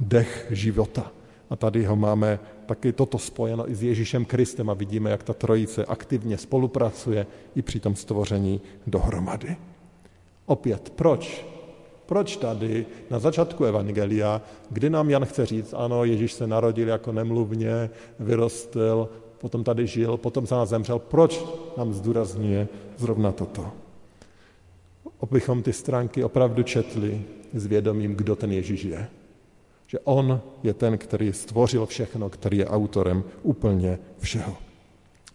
dech 0.00 0.46
života. 0.50 1.12
A 1.50 1.56
tady 1.56 1.84
ho 1.84 1.96
máme 1.96 2.38
taky 2.66 2.92
toto 2.92 3.18
spojeno 3.18 3.70
i 3.70 3.74
s 3.74 3.82
Ježíšem 3.82 4.24
Kristem 4.24 4.70
a 4.70 4.74
vidíme, 4.74 5.10
jak 5.10 5.22
ta 5.22 5.34
trojice 5.34 5.84
aktivně 5.84 6.38
spolupracuje 6.38 7.26
i 7.56 7.62
při 7.62 7.80
tom 7.80 7.96
stvoření 7.96 8.60
dohromady. 8.86 9.56
Opět, 10.46 10.90
proč? 10.90 11.46
Proč 12.10 12.36
tady 12.36 12.86
na 13.10 13.18
začátku 13.18 13.64
Evangelia, 13.64 14.42
kdy 14.70 14.90
nám 14.90 15.10
Jan 15.10 15.24
chce 15.24 15.46
říct, 15.46 15.74
ano, 15.76 16.04
Ježíš 16.04 16.32
se 16.32 16.46
narodil 16.46 16.88
jako 16.88 17.12
nemluvně, 17.12 17.90
vyrostl, 18.18 19.08
potom 19.38 19.64
tady 19.64 19.86
žil, 19.86 20.16
potom 20.16 20.46
za 20.46 20.56
nás 20.56 20.68
zemřel, 20.68 20.98
proč 20.98 21.44
nám 21.76 21.92
zdůrazňuje 21.92 22.68
zrovna 22.96 23.32
toto? 23.32 23.72
abychom 25.20 25.62
ty 25.62 25.72
stránky 25.72 26.24
opravdu 26.24 26.62
četli 26.62 27.22
s 27.54 27.66
vědomím, 27.66 28.14
kdo 28.14 28.36
ten 28.36 28.52
Ježíš 28.52 28.84
je. 28.84 29.08
Že 29.86 29.98
on 29.98 30.40
je 30.62 30.74
ten, 30.74 30.98
který 30.98 31.32
stvořil 31.32 31.86
všechno, 31.86 32.30
který 32.30 32.58
je 32.58 32.66
autorem 32.66 33.24
úplně 33.42 33.98
všeho. 34.18 34.56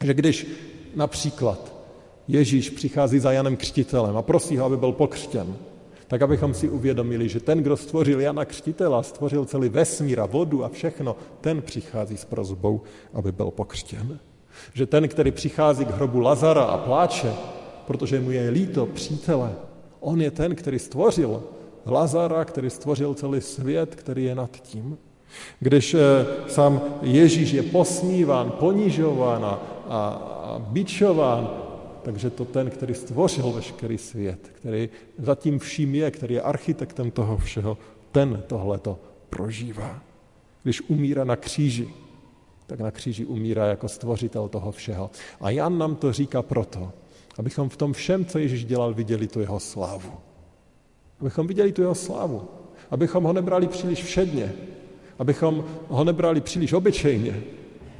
Že 0.03 0.13
když 0.13 0.47
například 0.95 1.75
Ježíš 2.27 2.69
přichází 2.69 3.19
za 3.19 3.31
Janem 3.31 3.57
Křtitelem 3.57 4.17
a 4.17 4.21
prosí 4.21 4.57
ho, 4.57 4.65
aby 4.65 4.77
byl 4.77 4.91
pokřtěn, 4.91 5.55
tak 6.07 6.21
abychom 6.21 6.53
si 6.53 6.69
uvědomili, 6.69 7.29
že 7.29 7.39
ten, 7.39 7.63
kdo 7.63 7.77
stvořil 7.77 8.21
Jana 8.21 8.45
Křtitela, 8.45 9.03
stvořil 9.03 9.45
celý 9.45 9.69
vesmír 9.69 10.19
a 10.19 10.25
vodu 10.25 10.63
a 10.63 10.69
všechno, 10.69 11.15
ten 11.41 11.61
přichází 11.61 12.17
s 12.17 12.25
prozbou, 12.25 12.81
aby 13.13 13.31
byl 13.31 13.51
pokřtěn. 13.51 14.19
Že 14.73 14.85
ten, 14.85 15.07
který 15.07 15.31
přichází 15.31 15.85
k 15.85 15.91
hrobu 15.91 16.19
Lazara 16.19 16.63
a 16.63 16.77
pláče, 16.77 17.33
protože 17.87 18.19
mu 18.19 18.31
je 18.31 18.49
líto 18.49 18.85
přítele, 18.85 19.55
On 19.99 20.21
je 20.21 20.31
ten, 20.31 20.55
který 20.55 20.79
stvořil 20.79 21.43
Lazara, 21.85 22.45
který 22.45 22.69
stvořil 22.69 23.13
celý 23.13 23.41
svět, 23.41 23.95
který 23.95 24.23
je 24.23 24.35
nad 24.35 24.51
tím. 24.51 24.97
Když 25.59 25.93
eh, 25.93 25.99
sám 26.47 26.81
Ježíš 27.01 27.51
je 27.51 27.63
posmíván, 27.63 28.51
ponižován 28.51 29.45
a, 29.45 29.59
a 29.89 30.59
bičován, 30.59 31.64
takže 32.05 32.29
to 32.29 32.45
ten, 32.45 32.69
který 32.69 32.93
stvořil 32.93 33.51
veškerý 33.51 33.97
svět, 33.97 34.51
který 34.53 34.89
zatím 35.17 35.59
vším 35.59 35.95
je, 35.95 36.11
který 36.11 36.33
je 36.35 36.41
architektem 36.41 37.11
toho 37.11 37.37
všeho, 37.37 37.77
ten 38.11 38.43
tohleto 38.47 38.99
prožívá. 39.29 40.01
Když 40.63 40.81
umírá 40.81 41.23
na 41.23 41.35
kříži, 41.35 41.89
tak 42.67 42.79
na 42.79 42.91
kříži 42.91 43.25
umírá 43.25 43.65
jako 43.65 43.87
stvořitel 43.87 44.47
toho 44.47 44.71
všeho. 44.71 45.11
A 45.41 45.49
Jan 45.49 45.77
nám 45.77 45.95
to 45.95 46.13
říká 46.13 46.41
proto, 46.41 46.91
Abychom 47.37 47.69
v 47.69 47.77
tom 47.77 47.93
všem, 47.93 48.25
co 48.25 48.39
Ježíš 48.39 48.65
dělal, 48.65 48.93
viděli 48.93 49.27
tu 49.27 49.39
jeho 49.39 49.59
slávu. 49.59 50.11
Abychom 51.19 51.47
viděli 51.47 51.71
tu 51.71 51.81
jeho 51.81 51.95
slávu. 51.95 52.47
Abychom 52.91 53.23
ho 53.23 53.33
nebrali 53.33 53.67
příliš 53.67 54.03
všedně. 54.03 54.53
Abychom 55.19 55.65
ho 55.87 56.03
nebrali 56.03 56.41
příliš 56.41 56.73
obyčejně, 56.73 57.43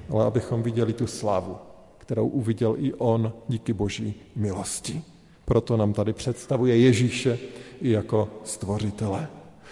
ale 0.10 0.26
abychom 0.26 0.64
viděli 0.64 0.94
tu 0.94 1.08
slávu, 1.08 1.58
kterou 2.06 2.28
uviděl 2.28 2.76
i 2.78 2.94
on 2.94 3.34
díky 3.48 3.74
boží 3.74 4.14
milosti. 4.36 5.02
Proto 5.46 5.78
nám 5.78 5.94
tady 5.94 6.14
představuje 6.14 6.78
Ježíše 6.78 7.40
i 7.82 7.90
jako 7.90 8.30
stvořitele. 8.44 9.28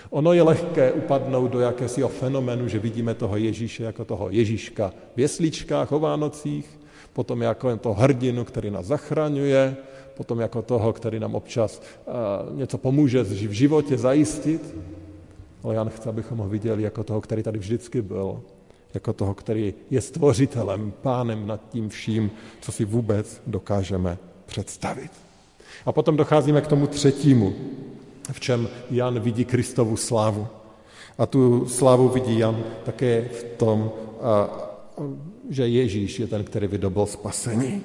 Ono 0.09 0.33
je 0.33 0.41
lehké 0.41 0.91
upadnout 0.91 1.51
do 1.51 1.59
jakésiho 1.59 2.09
fenoménu, 2.09 2.67
že 2.67 2.79
vidíme 2.79 3.13
toho 3.13 3.37
Ježíše 3.37 3.83
jako 3.83 4.05
toho 4.05 4.29
Ježíška 4.29 4.93
v 5.15 5.19
jesličkách 5.19 5.91
o 5.91 5.99
Vánocích, 5.99 6.79
potom 7.13 7.41
jako 7.41 7.77
toho 7.77 7.95
hrdinu, 7.95 8.45
který 8.45 8.71
nás 8.71 8.85
zachraňuje, 8.85 9.77
potom 10.17 10.39
jako 10.39 10.61
toho, 10.61 10.93
který 10.93 11.19
nám 11.19 11.35
občas 11.35 11.81
uh, 11.81 12.57
něco 12.57 12.77
pomůže 12.77 13.23
v 13.23 13.51
životě 13.51 13.97
zajistit. 13.97 14.75
Ale 15.63 15.75
Jan 15.75 15.89
chce, 15.89 16.09
abychom 16.09 16.37
ho 16.37 16.49
viděli 16.49 16.83
jako 16.83 17.03
toho, 17.03 17.21
který 17.21 17.43
tady 17.43 17.59
vždycky 17.59 18.01
byl, 18.01 18.41
jako 18.93 19.13
toho, 19.13 19.33
který 19.33 19.73
je 19.89 20.01
stvořitelem, 20.01 20.93
pánem 21.01 21.47
nad 21.47 21.61
tím 21.69 21.89
vším, 21.89 22.31
co 22.61 22.71
si 22.71 22.85
vůbec 22.85 23.41
dokážeme 23.47 24.17
představit. 24.45 25.11
A 25.85 25.91
potom 25.91 26.17
docházíme 26.17 26.61
k 26.61 26.67
tomu 26.67 26.87
třetímu, 26.87 27.53
v 28.31 28.39
čem 28.39 28.67
Jan 28.91 29.19
vidí 29.19 29.45
Kristovu 29.45 29.97
slávu. 29.97 30.47
A 31.17 31.25
tu 31.25 31.65
slávu 31.67 32.09
vidí 32.09 32.39
Jan 32.39 32.63
také 32.85 33.21
v 33.21 33.43
tom, 33.43 33.91
že 35.49 35.67
Ježíš 35.67 36.19
je 36.19 36.27
ten, 36.27 36.43
který 36.43 36.67
vydobil 36.67 37.05
spasení. 37.05 37.81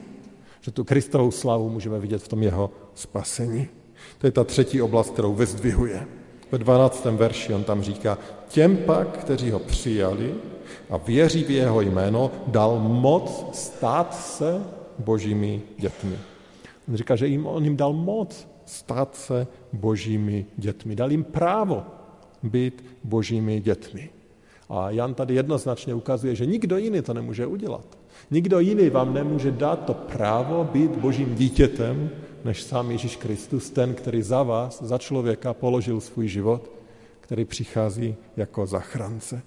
Že 0.61 0.71
tu 0.71 0.85
Kristovu 0.85 1.31
slávu 1.31 1.71
můžeme 1.71 1.99
vidět 1.99 2.23
v 2.23 2.29
tom 2.29 2.43
jeho 2.43 2.71
spasení. 2.95 3.69
To 4.19 4.27
je 4.27 4.31
ta 4.31 4.45
třetí 4.45 4.83
oblast, 4.83 5.11
kterou 5.11 5.35
vyzdvihuje. 5.35 6.07
Ve 6.53 6.59
12. 6.59 7.05
verši 7.05 7.55
on 7.55 7.65
tam 7.65 7.83
říká, 7.83 8.19
těm 8.49 8.77
pak, 8.77 9.19
kteří 9.19 9.51
ho 9.51 9.59
přijali 9.59 10.35
a 10.91 10.97
věří 10.97 11.45
v 11.45 11.51
jeho 11.51 11.81
jméno, 11.81 12.31
dal 12.47 12.79
moc 12.79 13.45
stát 13.53 14.15
se 14.15 14.63
božími 14.99 15.63
dětmi. 15.79 16.17
On 16.89 16.97
říká, 16.97 17.17
že 17.17 17.27
jim, 17.27 17.47
on 17.47 17.65
jim 17.65 17.77
dal 17.77 17.93
moc 17.93 18.49
stát 18.67 19.17
se 19.17 19.47
božími 19.73 20.47
dětmi. 20.57 20.97
Dal 20.97 21.11
jim 21.11 21.25
právo 21.25 21.83
být 22.43 22.85
božími 23.05 23.61
dětmi. 23.61 24.11
A 24.69 24.91
Jan 24.91 25.15
tady 25.15 25.35
jednoznačně 25.35 25.95
ukazuje, 25.95 26.35
že 26.35 26.47
nikdo 26.47 26.79
jiný 26.79 27.03
to 27.03 27.15
nemůže 27.15 27.47
udělat. 27.47 27.99
Nikdo 28.31 28.61
jiný 28.61 28.91
vám 28.91 29.15
nemůže 29.15 29.51
dát 29.51 29.85
to 29.85 29.95
právo 29.95 30.69
být 30.73 30.91
božím 30.91 31.35
dítětem, 31.35 32.11
než 32.45 32.63
sám 32.63 32.91
Ježíš 32.91 33.17
Kristus, 33.17 33.71
ten, 33.71 33.95
který 33.95 34.23
za 34.23 34.43
vás, 34.43 34.83
za 34.83 34.99
člověka 34.99 35.55
položil 35.55 36.01
svůj 36.01 36.29
život, 36.29 36.71
který 37.21 37.45
přichází 37.45 38.17
jako 38.37 38.67
zachránce. 38.67 39.43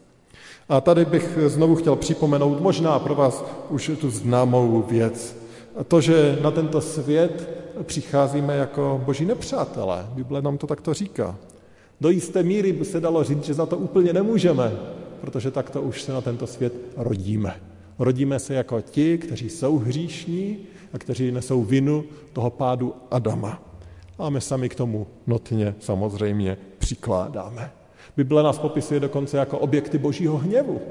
A 0.69 0.82
tady 0.82 1.06
bych 1.06 1.38
znovu 1.45 1.76
chtěl 1.76 1.95
připomenout 1.95 2.62
možná 2.62 3.00
pro 3.00 3.15
vás 3.15 3.45
už 3.69 3.91
tu 4.02 4.10
známou 4.10 4.86
věc. 4.89 5.38
To, 5.88 6.02
že 6.02 6.38
na 6.41 6.52
tento 6.52 6.82
svět 6.82 7.50
přicházíme 7.84 8.56
jako 8.56 9.02
boží 9.06 9.26
nepřátelé. 9.26 10.06
Bible 10.13 10.41
nám 10.41 10.58
to 10.58 10.67
takto 10.67 10.93
říká. 10.93 11.36
Do 12.02 12.10
jisté 12.10 12.43
míry 12.43 12.74
by 12.74 12.86
se 12.86 13.00
dalo 13.00 13.24
říct, 13.24 13.43
že 13.45 13.54
za 13.54 13.65
to 13.65 13.78
úplně 13.78 14.13
nemůžeme, 14.13 14.71
protože 15.21 15.52
takto 15.52 15.82
už 15.82 16.02
se 16.02 16.13
na 16.13 16.21
tento 16.21 16.47
svět 16.47 16.74
rodíme. 16.97 17.56
Rodíme 18.00 18.39
se 18.39 18.54
jako 18.54 18.82
ti, 18.82 19.17
kteří 19.17 19.50
jsou 19.50 19.78
hříšní 19.78 20.58
a 20.93 20.97
kteří 20.97 21.32
nesou 21.32 21.63
vinu 21.63 22.04
toho 22.34 22.50
pádu 22.50 22.95
Adama. 23.12 23.63
A 24.17 24.30
my 24.30 24.41
sami 24.41 24.69
k 24.69 24.76
tomu 24.76 25.08
notně 25.28 25.76
samozřejmě 25.80 26.58
přikládáme. 26.78 27.71
Bible 28.17 28.43
nás 28.43 28.60
popisuje 28.60 29.00
dokonce 29.00 29.38
jako 29.38 29.60
objekty 29.60 29.97
božího 29.97 30.38
hněvu. 30.38 30.82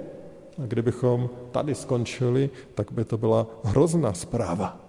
A 0.62 0.66
kdybychom 0.66 1.30
tady 1.50 1.74
skončili, 1.74 2.50
tak 2.74 2.92
by 2.92 3.04
to 3.04 3.18
byla 3.18 3.46
hrozná 3.64 4.12
zpráva. 4.12 4.80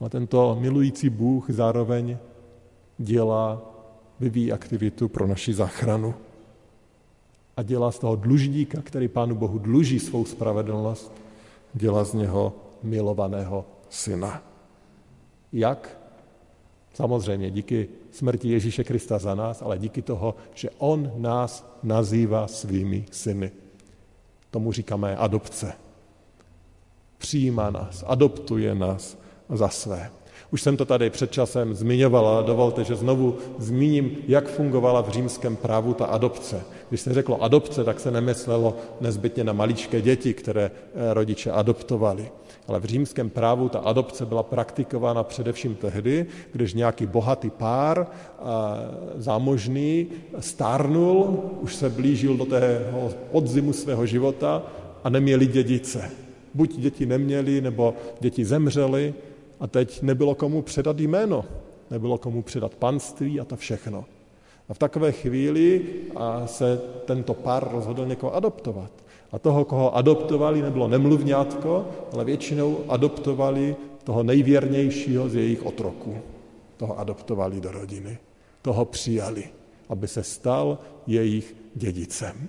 Ale 0.00 0.10
tento 0.10 0.56
milující 0.60 1.10
Bůh 1.10 1.50
zároveň 1.50 2.18
dělá, 2.98 3.62
vyvíjí 4.20 4.52
aktivitu 4.52 5.08
pro 5.08 5.26
naši 5.26 5.54
záchranu. 5.54 6.14
A 7.56 7.62
dělá 7.62 7.92
z 7.92 7.98
toho 7.98 8.16
dlužníka, 8.16 8.82
který 8.82 9.08
Pánu 9.08 9.34
Bohu 9.34 9.58
dluží 9.58 9.98
svou 9.98 10.24
spravedlnost, 10.24 11.12
dělá 11.74 12.04
z 12.04 12.14
něho 12.14 12.52
milovaného 12.82 13.64
syna. 13.90 14.42
Jak? 15.52 15.95
Samozřejmě 16.96 17.50
díky 17.50 17.88
smrti 18.10 18.48
Ježíše 18.48 18.84
Krista 18.84 19.18
za 19.18 19.34
nás, 19.34 19.62
ale 19.62 19.78
díky 19.78 20.02
toho, 20.02 20.34
že 20.54 20.70
on 20.78 21.12
nás 21.16 21.76
nazývá 21.82 22.48
svými 22.48 23.04
syny. 23.12 23.52
Tomu 24.50 24.72
říkáme 24.72 25.16
adopce. 25.16 25.72
Přijímá 27.18 27.70
nás, 27.70 28.04
adoptuje 28.06 28.74
nás 28.74 29.18
za 29.48 29.68
své. 29.68 30.10
Už 30.50 30.62
jsem 30.62 30.76
to 30.76 30.84
tady 30.84 31.10
před 31.10 31.32
časem 31.32 31.74
zmiňoval, 31.74 32.26
ale 32.26 32.44
dovolte, 32.44 32.84
že 32.84 32.96
znovu 32.96 33.36
zmíním, 33.58 34.16
jak 34.28 34.48
fungovala 34.48 35.00
v 35.00 35.08
římském 35.08 35.56
právu 35.56 35.94
ta 35.94 36.06
adopce. 36.06 36.62
Když 36.88 37.00
se 37.00 37.14
řeklo 37.14 37.42
adopce, 37.42 37.84
tak 37.84 38.00
se 38.00 38.10
nemyslelo 38.10 38.76
nezbytně 39.00 39.44
na 39.44 39.52
maličké 39.52 40.00
děti, 40.00 40.34
které 40.34 40.70
eh, 40.70 41.14
rodiče 41.14 41.50
adoptovali. 41.50 42.30
Ale 42.68 42.80
v 42.80 42.84
římském 42.84 43.30
právu 43.30 43.68
ta 43.68 43.78
adopce 43.78 44.26
byla 44.26 44.42
praktikována 44.42 45.22
především 45.22 45.74
tehdy, 45.74 46.26
když 46.52 46.74
nějaký 46.74 47.06
bohatý 47.06 47.50
pár, 47.50 48.06
eh, 48.06 48.42
zámožný, 49.16 50.06
stárnul, 50.40 51.38
už 51.60 51.74
se 51.74 51.90
blížil 51.90 52.36
do 52.36 52.44
tého 52.44 53.10
podzimu 53.32 53.72
svého 53.72 54.06
života 54.06 54.62
a 55.04 55.08
neměli 55.08 55.46
dědice. 55.46 56.10
Buď 56.54 56.76
děti 56.76 57.06
neměli, 57.06 57.60
nebo 57.60 57.94
děti 58.20 58.44
zemřely 58.44 59.14
a 59.60 59.66
teď 59.66 60.02
nebylo 60.02 60.34
komu 60.34 60.62
předat 60.62 61.00
jméno, 61.00 61.44
nebylo 61.90 62.18
komu 62.18 62.42
předat 62.42 62.74
panství 62.74 63.40
a 63.40 63.44
to 63.44 63.56
všechno. 63.56 64.04
A 64.68 64.74
v 64.74 64.78
takové 64.78 65.12
chvíli 65.12 65.82
se 66.46 66.80
tento 67.04 67.34
pár 67.34 67.68
rozhodl 67.72 68.06
někoho 68.06 68.34
adoptovat. 68.34 68.90
A 69.32 69.38
toho, 69.38 69.64
koho 69.64 69.96
adoptovali, 69.96 70.62
nebylo 70.62 70.88
nemluvňátko, 70.88 71.86
ale 72.12 72.24
většinou 72.24 72.78
adoptovali 72.88 73.76
toho 74.04 74.22
nejvěrnějšího 74.22 75.28
z 75.28 75.34
jejich 75.34 75.66
otroků. 75.66 76.16
Toho 76.76 76.98
adoptovali 76.98 77.60
do 77.60 77.72
rodiny. 77.72 78.18
Toho 78.62 78.84
přijali, 78.84 79.44
aby 79.88 80.08
se 80.08 80.22
stal 80.22 80.78
jejich 81.06 81.56
dědicem. 81.74 82.48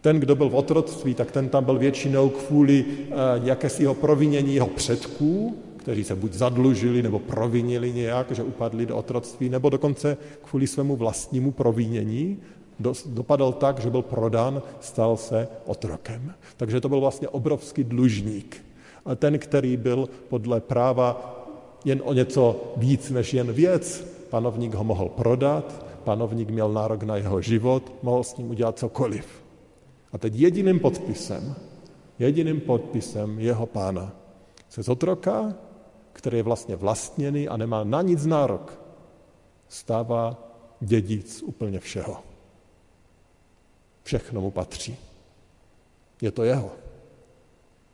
Ten, 0.00 0.20
kdo 0.20 0.36
byl 0.36 0.48
v 0.48 0.54
otroctví, 0.54 1.14
tak 1.14 1.30
ten 1.30 1.48
tam 1.48 1.64
byl 1.64 1.78
většinou 1.78 2.28
kvůli 2.28 2.84
uh, 2.84 3.14
jakésiho 3.42 3.94
provinění 3.94 4.54
jeho 4.54 4.66
předků, 4.66 5.56
kteří 5.88 6.04
se 6.04 6.14
buď 6.14 6.32
zadlužili 6.32 7.02
nebo 7.02 7.18
provinili 7.18 7.92
nějak, 7.92 8.30
že 8.30 8.42
upadli 8.42 8.86
do 8.86 8.96
otroctví, 8.96 9.48
nebo 9.48 9.70
dokonce 9.70 10.16
kvůli 10.44 10.66
svému 10.66 10.96
vlastnímu 10.96 11.52
provinění 11.52 12.38
dopadl 13.06 13.52
tak, 13.52 13.80
že 13.80 13.90
byl 13.90 14.02
prodán, 14.02 14.62
stal 14.80 15.16
se 15.16 15.48
otrokem. 15.64 16.34
Takže 16.56 16.80
to 16.80 16.88
byl 16.88 17.00
vlastně 17.00 17.28
obrovský 17.28 17.84
dlužník. 17.84 18.64
A 19.04 19.14
ten, 19.14 19.38
který 19.38 19.76
byl 19.76 20.08
podle 20.28 20.60
práva 20.60 21.08
jen 21.84 22.02
o 22.04 22.12
něco 22.12 22.72
víc 22.76 23.10
než 23.10 23.34
jen 23.34 23.52
věc, 23.52 24.04
panovník 24.30 24.74
ho 24.74 24.84
mohl 24.84 25.08
prodat, 25.08 25.86
panovník 26.04 26.50
měl 26.50 26.72
nárok 26.72 27.02
na 27.02 27.16
jeho 27.16 27.40
život, 27.40 27.92
mohl 28.02 28.24
s 28.24 28.36
ním 28.36 28.50
udělat 28.50 28.78
cokoliv. 28.78 29.26
A 30.12 30.18
teď 30.18 30.34
jediným 30.36 30.80
podpisem, 30.80 31.54
jediným 32.18 32.60
podpisem 32.60 33.40
jeho 33.40 33.66
pána 33.66 34.12
se 34.68 34.82
z 34.82 34.88
otroka, 34.88 35.54
který 36.18 36.36
je 36.36 36.42
vlastně 36.42 36.76
vlastněný 36.76 37.48
a 37.48 37.56
nemá 37.56 37.84
na 37.84 38.02
nic 38.02 38.26
nárok, 38.26 38.80
stává 39.68 40.34
dědic 40.80 41.42
úplně 41.46 41.80
všeho. 41.80 42.16
Všechno 44.02 44.40
mu 44.40 44.50
patří. 44.50 44.96
Je 46.22 46.30
to 46.30 46.42
jeho. 46.44 46.70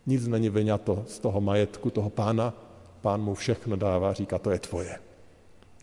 Nic 0.06 0.26
není 0.26 0.48
vyňato 0.48 1.04
z 1.08 1.18
toho 1.18 1.40
majetku 1.40 1.90
toho 1.90 2.10
pána. 2.10 2.54
Pán 3.00 3.20
mu 3.20 3.34
všechno 3.34 3.76
dává, 3.76 4.12
říká, 4.12 4.38
to 4.38 4.50
je 4.50 4.58
tvoje. 4.58 4.98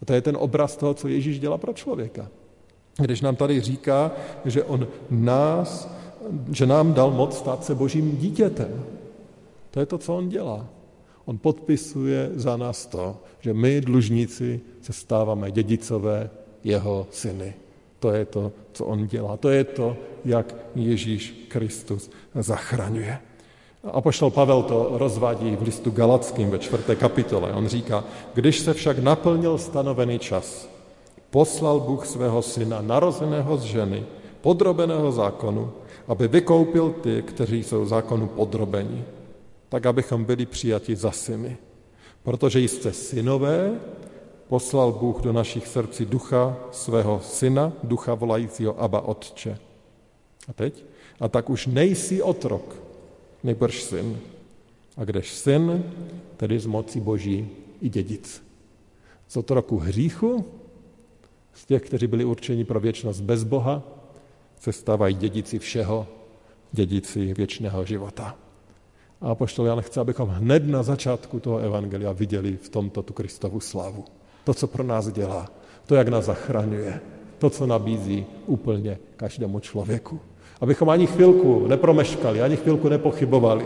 A 0.01 0.05
to 0.05 0.13
je 0.13 0.21
ten 0.21 0.37
obraz 0.37 0.77
toho, 0.77 0.93
co 0.93 1.07
Ježíš 1.07 1.39
dělá 1.39 1.57
pro 1.57 1.73
člověka. 1.73 2.27
Když 2.97 3.21
nám 3.21 3.35
tady 3.35 3.61
říká, 3.61 4.11
že 4.45 4.63
on 4.63 4.87
nás, 5.09 5.89
že 6.51 6.65
nám 6.65 6.93
dal 6.93 7.11
moc 7.11 7.37
stát 7.37 7.63
se 7.65 7.75
božím 7.75 8.17
dítětem. 8.17 8.85
To 9.71 9.79
je 9.79 9.85
to, 9.85 9.97
co 9.97 10.17
on 10.17 10.29
dělá. 10.29 10.80
On 11.25 11.37
podpisuje 11.37 12.31
za 12.35 12.57
nás 12.57 12.85
to, 12.85 13.17
že 13.39 13.53
my, 13.53 13.81
dlužníci, 13.81 14.61
se 14.81 14.93
stáváme 14.93 15.51
dědicové 15.51 16.29
jeho 16.63 17.07
syny. 17.11 17.53
To 17.99 18.11
je 18.11 18.25
to, 18.25 18.51
co 18.73 18.85
on 18.85 19.07
dělá. 19.07 19.37
To 19.37 19.49
je 19.49 19.63
to, 19.63 19.97
jak 20.25 20.55
Ježíš 20.75 21.45
Kristus 21.47 22.09
zachraňuje. 22.35 23.19
A 23.83 24.01
poštol 24.01 24.29
Pavel 24.29 24.63
to 24.63 24.89
rozvádí 24.93 25.55
v 25.55 25.61
listu 25.61 25.91
Galackým 25.91 26.49
ve 26.49 26.59
čtvrté 26.59 26.95
kapitole. 26.95 27.53
On 27.53 27.67
říká, 27.67 28.03
když 28.33 28.59
se 28.59 28.73
však 28.73 28.99
naplnil 28.99 29.57
stanovený 29.57 30.19
čas, 30.19 30.69
poslal 31.29 31.79
Bůh 31.79 32.05
svého 32.05 32.41
syna, 32.41 32.81
narozeného 32.81 33.57
z 33.57 33.63
ženy, 33.63 34.05
podrobeného 34.41 35.11
zákonu, 35.11 35.71
aby 36.07 36.27
vykoupil 36.27 36.89
ty, 37.01 37.21
kteří 37.21 37.63
jsou 37.63 37.85
zákonu 37.85 38.27
podrobeni, 38.27 39.03
tak 39.71 39.85
abychom 39.85 40.25
byli 40.25 40.45
přijati 40.45 40.95
za 40.95 41.11
syny. 41.11 41.57
Protože 42.23 42.59
jste 42.59 42.93
synové, 42.93 43.79
poslal 44.47 44.91
Bůh 44.91 45.21
do 45.21 45.33
našich 45.33 45.67
srdcí 45.67 46.05
ducha 46.05 46.57
svého 46.71 47.21
syna, 47.23 47.73
ducha 47.83 48.13
volajícího 48.13 48.81
Aba 48.81 49.01
Otče. 49.01 49.57
A 50.47 50.53
teď? 50.53 50.83
A 51.19 51.27
tak 51.27 51.49
už 51.49 51.67
nejsi 51.67 52.21
otrok, 52.21 52.75
nejbrž 53.43 53.83
syn. 53.83 54.19
A 54.97 55.05
kdež 55.05 55.31
syn, 55.31 55.83
tedy 56.37 56.59
z 56.59 56.65
moci 56.65 56.99
boží 56.99 57.49
i 57.81 57.89
dědic. 57.89 58.43
Z 59.27 59.37
otroku 59.37 59.77
hříchu, 59.77 60.45
z 61.53 61.65
těch, 61.65 61.81
kteří 61.81 62.07
byli 62.07 62.25
určeni 62.25 62.65
pro 62.65 62.79
věčnost 62.79 63.21
bez 63.21 63.43
Boha, 63.43 63.83
se 64.59 64.73
stávají 64.73 65.15
dědici 65.15 65.59
všeho, 65.59 66.07
dědici 66.71 67.33
věčného 67.33 67.85
života. 67.85 68.50
A 69.21 69.35
poštol 69.35 69.65
Jan 69.65 69.81
chce, 69.81 69.99
abychom 69.99 70.29
hned 70.29 70.67
na 70.67 70.83
začátku 70.83 71.39
toho 71.39 71.57
evangelia 71.57 72.11
viděli 72.11 72.57
v 72.57 72.69
tomto 72.69 73.01
tu 73.01 73.13
Kristovu 73.13 73.59
slavu. 73.59 74.05
To, 74.43 74.53
co 74.53 74.67
pro 74.67 74.83
nás 74.83 75.11
dělá, 75.11 75.49
to, 75.85 75.95
jak 75.95 76.07
nás 76.07 76.25
zachraňuje, 76.25 77.01
to, 77.37 77.49
co 77.49 77.67
nabízí 77.67 78.25
úplně 78.45 78.97
každému 79.15 79.59
člověku. 79.59 80.19
Abychom 80.61 80.89
ani 80.89 81.07
chvilku 81.07 81.67
nepromeškali, 81.67 82.41
ani 82.41 82.57
chvilku 82.57 82.89
nepochybovali. 82.89 83.65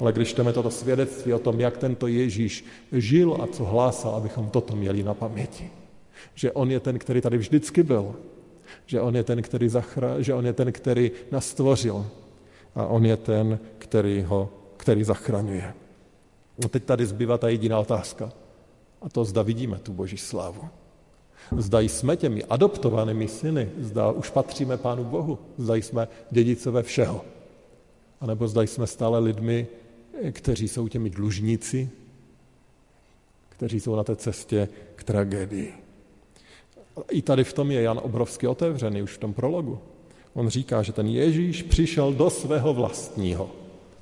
Ale 0.00 0.12
když 0.12 0.28
čteme 0.28 0.52
toto 0.52 0.70
svědectví 0.70 1.32
o 1.34 1.38
tom, 1.38 1.60
jak 1.60 1.76
tento 1.76 2.06
Ježíš 2.06 2.64
žil 2.92 3.36
a 3.40 3.46
co 3.46 3.64
hlásal, 3.64 4.14
abychom 4.14 4.50
toto 4.50 4.76
měli 4.76 5.02
na 5.02 5.14
paměti. 5.14 5.70
Že 6.34 6.52
on 6.52 6.70
je 6.70 6.80
ten, 6.80 6.98
který 6.98 7.20
tady 7.20 7.38
vždycky 7.38 7.82
byl. 7.82 8.14
Že 8.86 9.00
on 9.00 9.16
je 9.16 9.24
ten, 9.24 9.42
který, 9.42 9.68
zachra... 9.68 10.22
že 10.22 10.34
on 10.34 10.46
je 10.46 10.52
ten, 10.52 10.72
který 10.72 11.10
nás 11.30 11.46
stvořil. 11.46 12.06
A 12.74 12.86
on 12.86 13.06
je 13.06 13.16
ten, 13.16 13.58
který 13.78 14.22
ho 14.22 14.48
který 14.80 15.04
zachraňuje. 15.04 15.74
No 16.62 16.68
teď 16.68 16.84
tady 16.84 17.06
zbývá 17.06 17.38
ta 17.38 17.48
jediná 17.48 17.78
otázka. 17.78 18.32
A 19.02 19.08
to 19.08 19.24
zda 19.24 19.42
vidíme 19.42 19.78
tu 19.78 19.92
boží 19.92 20.16
slávu. 20.16 20.68
Zda 21.56 21.80
jsme 21.80 22.16
těmi 22.16 22.44
adoptovanými 22.44 23.28
syny, 23.28 23.70
zda 23.78 24.10
už 24.10 24.30
patříme 24.30 24.76
Pánu 24.76 25.04
Bohu, 25.04 25.38
zda 25.58 25.74
jsme 25.74 26.08
dědicové 26.30 26.82
všeho. 26.82 27.24
A 28.20 28.26
nebo 28.26 28.48
zda 28.48 28.62
jsme 28.62 28.86
stále 28.86 29.18
lidmi, 29.18 29.66
kteří 30.32 30.68
jsou 30.68 30.88
těmi 30.88 31.10
dlužníci, 31.10 31.90
kteří 33.48 33.80
jsou 33.80 33.96
na 33.96 34.04
té 34.04 34.16
cestě 34.16 34.68
k 34.96 35.04
tragédii. 35.04 35.74
I 37.10 37.22
tady 37.22 37.44
v 37.44 37.52
tom 37.52 37.70
je 37.70 37.82
Jan 37.82 38.00
obrovsky 38.02 38.46
otevřený, 38.46 39.02
už 39.02 39.12
v 39.12 39.18
tom 39.18 39.34
prologu. 39.34 39.78
On 40.34 40.48
říká, 40.48 40.82
že 40.82 40.92
ten 40.92 41.06
Ježíš 41.06 41.62
přišel 41.62 42.12
do 42.12 42.30
svého 42.30 42.74
vlastního. 42.74 43.59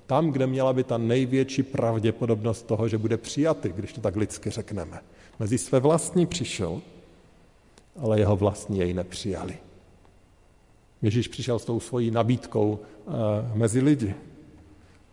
Tam, 0.09 0.31
kde 0.31 0.47
měla 0.47 0.73
by 0.73 0.85
ta 0.85 0.99
největší 0.99 1.63
pravděpodobnost 1.63 2.67
toho, 2.67 2.89
že 2.89 2.99
bude 2.99 3.17
přijatý, 3.17 3.69
když 3.69 3.93
to 3.93 4.01
tak 4.01 4.17
lidsky 4.17 4.51
řekneme. 4.51 5.01
Mezi 5.39 5.59
své 5.59 5.81
vlastní 5.81 6.27
přišel, 6.27 6.81
ale 8.01 8.19
jeho 8.19 8.37
vlastní 8.37 8.79
jej 8.79 8.95
nepřijali. 8.95 9.57
Ježíš 11.03 11.29
přišel 11.29 11.59
s 11.59 11.65
tou 11.65 11.81
svojí 11.81 12.11
nabídkou 12.11 12.79
eh, 12.79 13.11
mezi 13.55 13.81
lidi 13.81 14.15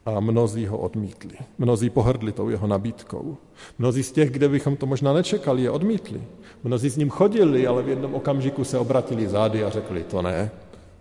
a 0.05 0.19
mnozí 0.19 0.65
ho 0.65 0.77
odmítli. 0.77 1.38
Mnozí 1.58 1.89
pohrdli 1.89 2.31
tou 2.31 2.49
jeho 2.49 2.67
nabídkou. 2.67 3.38
Mnozí 3.79 4.03
z 4.03 4.12
těch, 4.12 4.31
kde 4.31 4.49
bychom 4.49 4.77
to 4.77 4.86
možná 4.86 5.13
nečekali, 5.13 5.62
je 5.62 5.71
odmítli. 5.71 6.23
Mnozí 6.63 6.89
s 6.89 6.97
ním 6.97 7.10
chodili, 7.10 7.67
ale 7.67 7.84
v 7.84 7.89
jednom 7.89 8.15
okamžiku 8.15 8.63
se 8.63 8.79
obratili 8.79 9.27
zády 9.27 9.63
a 9.63 9.69
řekli, 9.69 10.03
to 10.03 10.21
ne, 10.21 10.51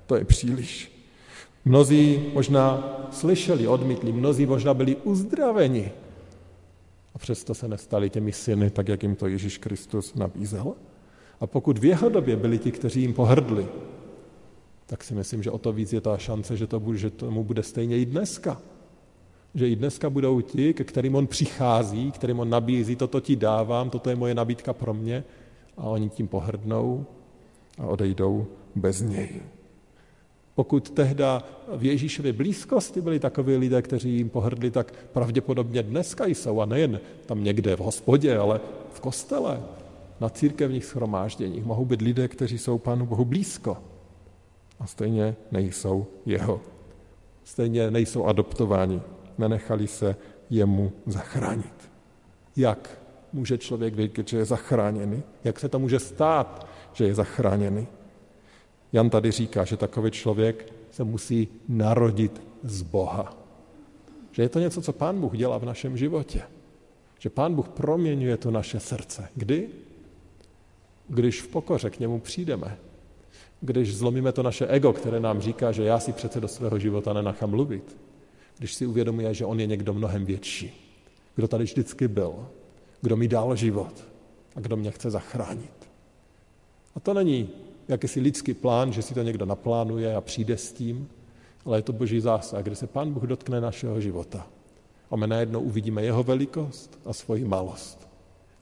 to 0.06 0.16
je 0.16 0.24
příliš. 0.24 0.93
Mnozí 1.64 2.30
možná 2.34 2.94
slyšeli, 3.10 3.66
odmítli, 3.66 4.12
mnozí 4.12 4.46
možná 4.46 4.74
byli 4.74 4.96
uzdraveni. 4.96 5.92
A 7.14 7.18
přesto 7.18 7.54
se 7.54 7.68
nestali 7.68 8.10
těmi 8.10 8.32
syny, 8.32 8.70
tak 8.70 8.88
jak 8.88 9.02
jim 9.02 9.16
to 9.16 9.26
Ježíš 9.26 9.58
Kristus 9.58 10.14
nabízel. 10.14 10.74
A 11.40 11.46
pokud 11.46 11.78
v 11.78 11.84
jeho 11.84 12.08
době 12.08 12.36
byli 12.36 12.58
ti, 12.58 12.70
kteří 12.70 13.00
jim 13.00 13.14
pohrdli, 13.14 13.66
tak 14.86 15.04
si 15.04 15.14
myslím, 15.14 15.42
že 15.42 15.50
o 15.50 15.58
to 15.58 15.72
víc 15.72 15.92
je 15.92 16.00
ta 16.00 16.16
šance, 16.16 16.56
že, 16.56 16.66
to 16.66 16.80
bude, 16.80 16.98
že 16.98 17.10
tomu 17.10 17.44
bude 17.44 17.62
stejně 17.62 17.98
i 17.98 18.06
dneska. 18.06 18.60
Že 19.54 19.68
i 19.68 19.76
dneska 19.76 20.10
budou 20.10 20.40
ti, 20.40 20.74
ke 20.74 20.84
kterým 20.84 21.14
on 21.14 21.26
přichází, 21.26 22.10
kterým 22.10 22.40
on 22.40 22.50
nabízí, 22.50 22.96
toto 22.96 23.20
ti 23.20 23.36
dávám, 23.36 23.90
toto 23.90 24.10
je 24.10 24.16
moje 24.16 24.34
nabídka 24.34 24.72
pro 24.72 24.94
mě, 24.94 25.24
a 25.76 25.82
oni 25.82 26.10
tím 26.10 26.28
pohrdnou 26.28 27.06
a 27.78 27.86
odejdou 27.86 28.46
bez 28.74 29.00
něj. 29.00 29.53
Pokud 30.54 30.90
tehda 30.90 31.42
v 31.76 31.84
Ježíšově 31.84 32.32
blízkosti 32.32 33.00
byli 33.00 33.18
takoví 33.18 33.56
lidé, 33.56 33.82
kteří 33.82 34.16
jim 34.16 34.30
pohrdli, 34.30 34.70
tak 34.70 34.92
pravděpodobně 35.12 35.82
dneska 35.82 36.26
jsou, 36.26 36.60
a 36.60 36.66
nejen 36.66 37.00
tam 37.26 37.44
někde 37.44 37.76
v 37.76 37.80
hospodě, 37.80 38.38
ale 38.38 38.60
v 38.92 39.00
kostele, 39.00 39.60
na 40.20 40.28
církevních 40.28 40.84
schromážděních. 40.84 41.64
Mohou 41.64 41.84
být 41.84 42.02
lidé, 42.02 42.28
kteří 42.28 42.58
jsou 42.58 42.78
Pánu 42.78 43.06
Bohu 43.06 43.24
blízko 43.24 43.76
a 44.80 44.86
stejně 44.86 45.36
nejsou 45.52 46.06
jeho. 46.26 46.60
Stejně 47.44 47.90
nejsou 47.90 48.24
adoptováni, 48.24 49.00
nenechali 49.38 49.86
se 49.86 50.16
jemu 50.50 50.92
zachránit. 51.06 51.90
Jak 52.56 52.98
může 53.32 53.58
člověk 53.58 53.94
vědět, 53.94 54.28
že 54.28 54.38
je 54.38 54.44
zachráněný? 54.44 55.22
Jak 55.44 55.60
se 55.60 55.68
to 55.68 55.78
může 55.78 55.98
stát, 55.98 56.66
že 56.92 57.04
je 57.04 57.14
zachráněný? 57.14 57.86
Jan 58.94 59.10
tady 59.10 59.30
říká, 59.30 59.64
že 59.64 59.76
takový 59.76 60.10
člověk 60.10 60.72
se 60.90 61.04
musí 61.04 61.48
narodit 61.68 62.42
z 62.62 62.82
Boha. 62.82 63.36
Že 64.32 64.42
je 64.42 64.48
to 64.48 64.58
něco, 64.58 64.82
co 64.82 64.92
Pán 64.92 65.20
Bůh 65.20 65.36
dělá 65.36 65.58
v 65.58 65.64
našem 65.64 65.96
životě. 65.96 66.42
Že 67.18 67.30
Pán 67.30 67.54
Bůh 67.54 67.68
proměňuje 67.68 68.36
to 68.36 68.50
naše 68.50 68.80
srdce. 68.80 69.28
Kdy? 69.34 69.68
Když 71.08 71.42
v 71.42 71.48
pokoře 71.48 71.90
k 71.90 71.98
němu 71.98 72.20
přijdeme. 72.20 72.78
Když 73.60 73.96
zlomíme 73.96 74.32
to 74.32 74.42
naše 74.42 74.66
ego, 74.66 74.92
které 74.92 75.20
nám 75.20 75.40
říká, 75.40 75.72
že 75.72 75.84
já 75.84 76.00
si 76.00 76.12
přece 76.12 76.40
do 76.40 76.48
svého 76.48 76.78
života 76.78 77.12
nenachám 77.12 77.50
mluvit. 77.50 77.96
Když 78.58 78.74
si 78.74 78.86
uvědomuje, 78.86 79.34
že 79.34 79.44
on 79.44 79.60
je 79.60 79.66
někdo 79.66 79.94
mnohem 79.94 80.24
větší. 80.24 80.94
Kdo 81.36 81.48
tady 81.48 81.64
vždycky 81.64 82.08
byl. 82.08 82.48
Kdo 83.00 83.16
mi 83.16 83.28
dal 83.28 83.56
život. 83.56 84.04
A 84.56 84.60
kdo 84.60 84.76
mě 84.76 84.90
chce 84.90 85.10
zachránit. 85.10 85.88
A 86.94 87.00
to 87.00 87.14
není 87.14 87.63
jakýsi 87.88 88.20
lidský 88.20 88.54
plán, 88.54 88.92
že 88.92 89.02
si 89.02 89.14
to 89.14 89.22
někdo 89.22 89.46
naplánuje 89.46 90.16
a 90.16 90.20
přijde 90.20 90.56
s 90.56 90.72
tím, 90.72 91.08
ale 91.64 91.78
je 91.78 91.82
to 91.82 91.92
boží 91.92 92.20
zásah, 92.20 92.62
kde 92.62 92.76
se 92.76 92.86
Pán 92.86 93.12
Bůh 93.12 93.22
dotkne 93.22 93.60
našeho 93.60 94.00
života. 94.00 94.46
A 95.10 95.16
my 95.16 95.26
najednou 95.26 95.60
uvidíme 95.60 96.02
jeho 96.02 96.22
velikost 96.22 96.98
a 97.04 97.12
svoji 97.12 97.44
malost. 97.44 98.08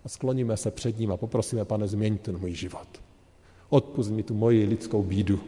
A 0.05 0.09
skloníme 0.09 0.57
se 0.57 0.71
před 0.71 0.99
ním 0.99 1.13
a 1.13 1.17
poprosíme, 1.17 1.65
pane, 1.65 1.89
změň 1.89 2.19
ten 2.19 2.39
můj 2.39 2.53
život. 2.53 2.89
Odpust 3.69 4.11
mi 4.11 4.23
tu 4.23 4.35
moji 4.35 4.65
lidskou 4.65 5.03
bídu. 5.03 5.41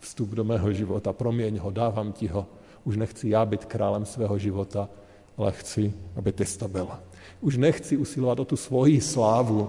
Vstup 0.00 0.28
do 0.28 0.44
mého 0.44 0.72
života, 0.72 1.12
proměň 1.12 1.58
ho, 1.58 1.70
dávám 1.70 2.12
ti 2.12 2.26
ho. 2.26 2.46
Už 2.84 2.96
nechci 2.96 3.28
já 3.28 3.46
být 3.46 3.64
králem 3.64 4.06
svého 4.06 4.38
života, 4.38 4.88
ale 5.36 5.52
chci, 5.52 5.92
aby 6.16 6.32
ty 6.32 6.44
to 6.44 6.68
byl. 6.68 6.88
Už 7.40 7.56
nechci 7.56 7.96
usilovat 7.96 8.40
o 8.40 8.44
tu 8.44 8.56
svoji 8.56 9.00
slávu, 9.00 9.68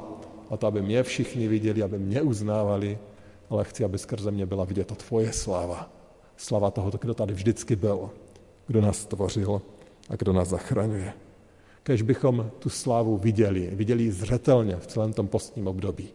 a 0.50 0.58
to, 0.58 0.68
aby 0.68 0.82
mě 0.82 1.04
všichni 1.04 1.48
viděli, 1.48 1.84
aby 1.84 2.00
mě 2.00 2.22
uznávali, 2.22 2.98
ale 3.50 3.64
chci, 3.64 3.84
aby 3.84 3.98
skrze 3.98 4.32
mě 4.32 4.46
byla 4.46 4.64
vidět 4.64 4.88
to 4.88 4.96
tvoje 4.96 5.34
sláva. 5.34 5.90
Slava 6.38 6.72
toho, 6.72 6.92
kdo 7.02 7.14
tady 7.14 7.34
vždycky 7.34 7.76
byl, 7.76 8.10
kdo 8.68 8.82
nás 8.82 8.98
stvořil 8.98 9.62
a 10.10 10.16
kdo 10.16 10.34
nás 10.34 10.48
zachraňuje. 10.48 11.14
Kež 11.84 12.02
bychom 12.02 12.52
tu 12.60 12.70
slávu 12.70 13.18
viděli, 13.18 13.70
viděli 13.74 14.04
ji 14.04 14.12
zřetelně 14.12 14.76
v 14.76 14.88
celém 14.88 15.14
tom 15.14 15.28
postním 15.28 15.68
období. 15.68 16.10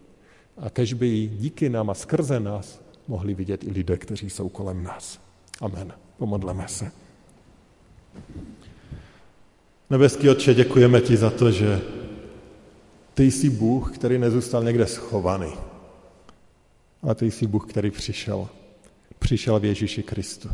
A 0.57 0.70
kež 0.70 0.92
by 0.92 1.07
ji 1.07 1.29
díky 1.29 1.68
nám 1.68 1.90
a 1.90 1.94
skrze 1.94 2.40
nás 2.40 2.81
mohli 3.09 3.35
vidět 3.35 3.64
i 3.64 3.70
lidé, 3.70 3.97
kteří 3.97 4.31
jsou 4.31 4.49
kolem 4.49 4.83
nás. 4.83 5.20
Amen. 5.61 5.92
Pomodleme 6.18 6.68
se. 6.68 6.90
Nebeský 9.90 10.31
Otče, 10.31 10.55
děkujeme 10.55 11.01
ti 11.01 11.16
za 11.16 11.31
to, 11.31 11.51
že 11.51 11.81
ty 13.14 13.31
jsi 13.31 13.51
Bůh, 13.51 13.94
který 13.94 14.18
nezůstal 14.18 14.64
někde 14.64 14.87
schovaný 14.87 15.53
ale 17.05 17.14
ty 17.14 17.31
jsi 17.31 17.47
Bůh, 17.47 17.67
který 17.71 17.90
přišel. 17.90 18.49
Přišel 19.19 19.61
v 19.61 19.64
Ježíši 19.64 20.03
Kristu. 20.03 20.49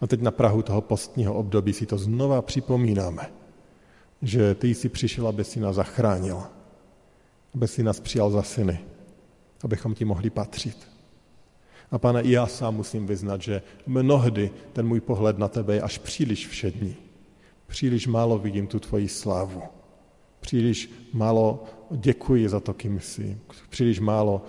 A 0.00 0.06
teď 0.06 0.20
na 0.20 0.30
Prahu 0.30 0.62
toho 0.62 0.80
postního 0.80 1.34
období 1.34 1.72
si 1.72 1.86
to 1.86 1.98
znova 1.98 2.42
připomínáme, 2.42 3.32
že 4.22 4.54
ty 4.54 4.68
jsi 4.68 4.88
přišel, 4.88 5.28
aby 5.28 5.44
si 5.44 5.60
nás 5.60 5.76
zachránil, 5.76 6.42
aby 7.54 7.68
si 7.68 7.82
nás 7.82 8.00
přijal 8.00 8.30
za 8.30 8.42
syny, 8.42 8.78
abychom 9.64 9.94
ti 9.94 10.04
mohli 10.04 10.30
patřit. 10.30 10.76
A 11.90 11.98
pane, 11.98 12.22
i 12.22 12.30
já 12.30 12.46
sám 12.46 12.74
musím 12.74 13.06
vyznat, 13.06 13.42
že 13.42 13.62
mnohdy 13.86 14.50
ten 14.72 14.86
můj 14.86 15.00
pohled 15.00 15.38
na 15.38 15.48
tebe 15.48 15.74
je 15.74 15.82
až 15.82 15.98
příliš 15.98 16.48
všední. 16.48 16.96
Příliš 17.66 18.06
málo 18.06 18.38
vidím 18.38 18.66
tu 18.66 18.80
tvoji 18.80 19.08
slávu. 19.08 19.62
Příliš 20.40 20.90
málo 21.12 21.64
děkuji 21.90 22.48
za 22.48 22.60
to, 22.60 22.74
kým 22.74 23.00
jsi. 23.00 23.38
Příliš 23.68 24.00
málo 24.00 24.44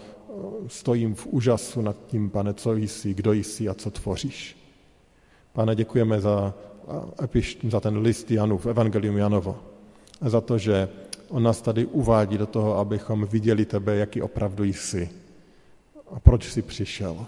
stojím 0.67 1.15
v 1.15 1.27
úžasu 1.27 1.81
nad 1.81 1.95
tím, 2.07 2.29
pane, 2.29 2.53
co 2.53 2.75
jsi, 2.75 3.13
kdo 3.13 3.33
jsi 3.33 3.69
a 3.69 3.73
co 3.73 3.91
tvoříš. 3.91 4.57
Pane, 5.53 5.75
děkujeme 5.75 6.21
za, 6.21 6.53
za 7.69 7.79
ten 7.79 7.97
list 7.97 8.31
Janův, 8.31 8.65
Evangelium 8.65 9.17
Janovo. 9.17 9.59
A 10.21 10.29
za 10.29 10.41
to, 10.41 10.57
že 10.57 10.89
on 11.29 11.43
nás 11.43 11.61
tady 11.61 11.85
uvádí 11.85 12.37
do 12.37 12.45
toho, 12.45 12.77
abychom 12.77 13.25
viděli 13.25 13.65
tebe, 13.65 13.95
jaký 13.95 14.21
opravdu 14.21 14.63
jsi. 14.63 15.09
A 16.11 16.19
proč 16.19 16.51
jsi 16.51 16.61
přišel. 16.61 17.25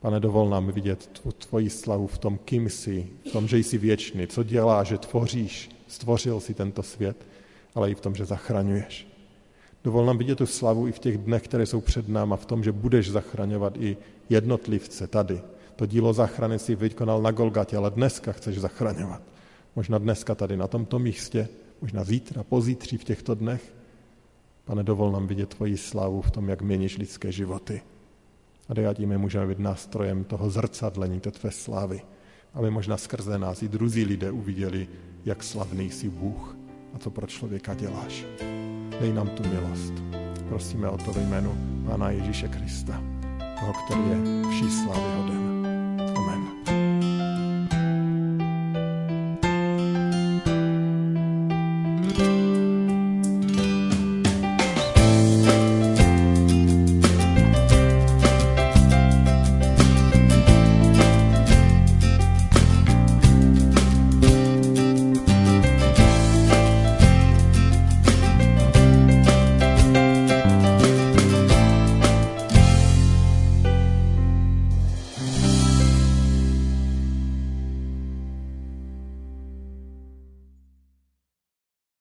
Pane, 0.00 0.20
dovol 0.20 0.48
nám 0.48 0.66
vidět 0.72 1.20
tvoji 1.38 1.70
slavu 1.70 2.06
v 2.06 2.18
tom, 2.18 2.38
kým 2.44 2.70
jsi, 2.70 3.08
v 3.28 3.32
tom, 3.32 3.48
že 3.48 3.58
jsi 3.58 3.78
věčný, 3.78 4.26
co 4.26 4.42
dělá, 4.42 4.84
že 4.84 4.98
tvoříš, 4.98 5.70
stvořil 5.88 6.40
si 6.40 6.54
tento 6.54 6.82
svět, 6.82 7.16
ale 7.74 7.90
i 7.90 7.94
v 7.94 8.00
tom, 8.00 8.14
že 8.14 8.24
zachraňuješ. 8.24 9.15
Dovol 9.86 10.06
nám 10.06 10.18
vidět 10.18 10.38
tu 10.38 10.46
slavu 10.46 10.88
i 10.88 10.92
v 10.92 10.98
těch 10.98 11.18
dnech, 11.18 11.42
které 11.42 11.66
jsou 11.66 11.80
před 11.80 12.08
náma, 12.08 12.36
v 12.36 12.46
tom, 12.46 12.64
že 12.64 12.72
budeš 12.72 13.10
zachraňovat 13.10 13.76
i 13.76 13.96
jednotlivce 14.28 15.06
tady. 15.06 15.40
To 15.76 15.86
dílo 15.86 16.12
záchrany 16.12 16.58
si 16.58 16.74
vykonal 16.74 17.22
na 17.22 17.30
Golgatě, 17.30 17.76
ale 17.76 17.90
dneska 17.90 18.32
chceš 18.32 18.58
zachraňovat. 18.58 19.22
Možná 19.76 19.98
dneska 19.98 20.34
tady 20.34 20.56
na 20.56 20.66
tomto 20.66 20.98
místě, 20.98 21.48
možná 21.80 22.04
zítra, 22.04 22.42
pozítří 22.42 22.98
v 22.98 23.04
těchto 23.04 23.34
dnech. 23.34 23.74
Pane, 24.64 24.82
dovol 24.82 25.12
nám 25.12 25.26
vidět 25.26 25.54
tvoji 25.54 25.76
slavu 25.76 26.20
v 26.20 26.30
tom, 26.30 26.48
jak 26.48 26.62
měníš 26.62 26.98
lidské 26.98 27.32
životy. 27.32 27.82
A 28.68 28.74
dej, 28.74 28.86
ať 28.86 28.98
my 28.98 29.18
můžeme 29.18 29.46
být 29.46 29.58
nástrojem 29.58 30.24
toho 30.24 30.50
zrcadlení 30.50 31.20
té 31.20 31.30
tvé 31.30 31.50
slávy, 31.50 32.02
aby 32.54 32.70
možná 32.70 32.96
skrze 32.96 33.38
nás 33.38 33.62
i 33.62 33.68
druzí 33.68 34.04
lidé 34.04 34.30
uviděli, 34.30 34.88
jak 35.24 35.44
slavný 35.44 35.90
jsi 35.90 36.08
Bůh 36.08 36.56
a 36.94 36.98
co 36.98 37.10
pro 37.10 37.26
člověka 37.26 37.74
děláš. 37.74 38.24
Dej 39.00 39.12
nám 39.12 39.28
tu 39.28 39.42
milost. 39.48 39.92
Prosíme 40.48 40.88
o 40.88 40.98
to 40.98 41.12
ve 41.12 41.22
jménu 41.22 41.52
Pána 41.86 42.10
Ježíše 42.10 42.48
Krista, 42.48 43.02
toho, 43.60 43.72
který 43.72 44.00
je 44.10 44.50
vší 44.50 44.70
slávy 44.70 45.16
hoden. 45.16 45.55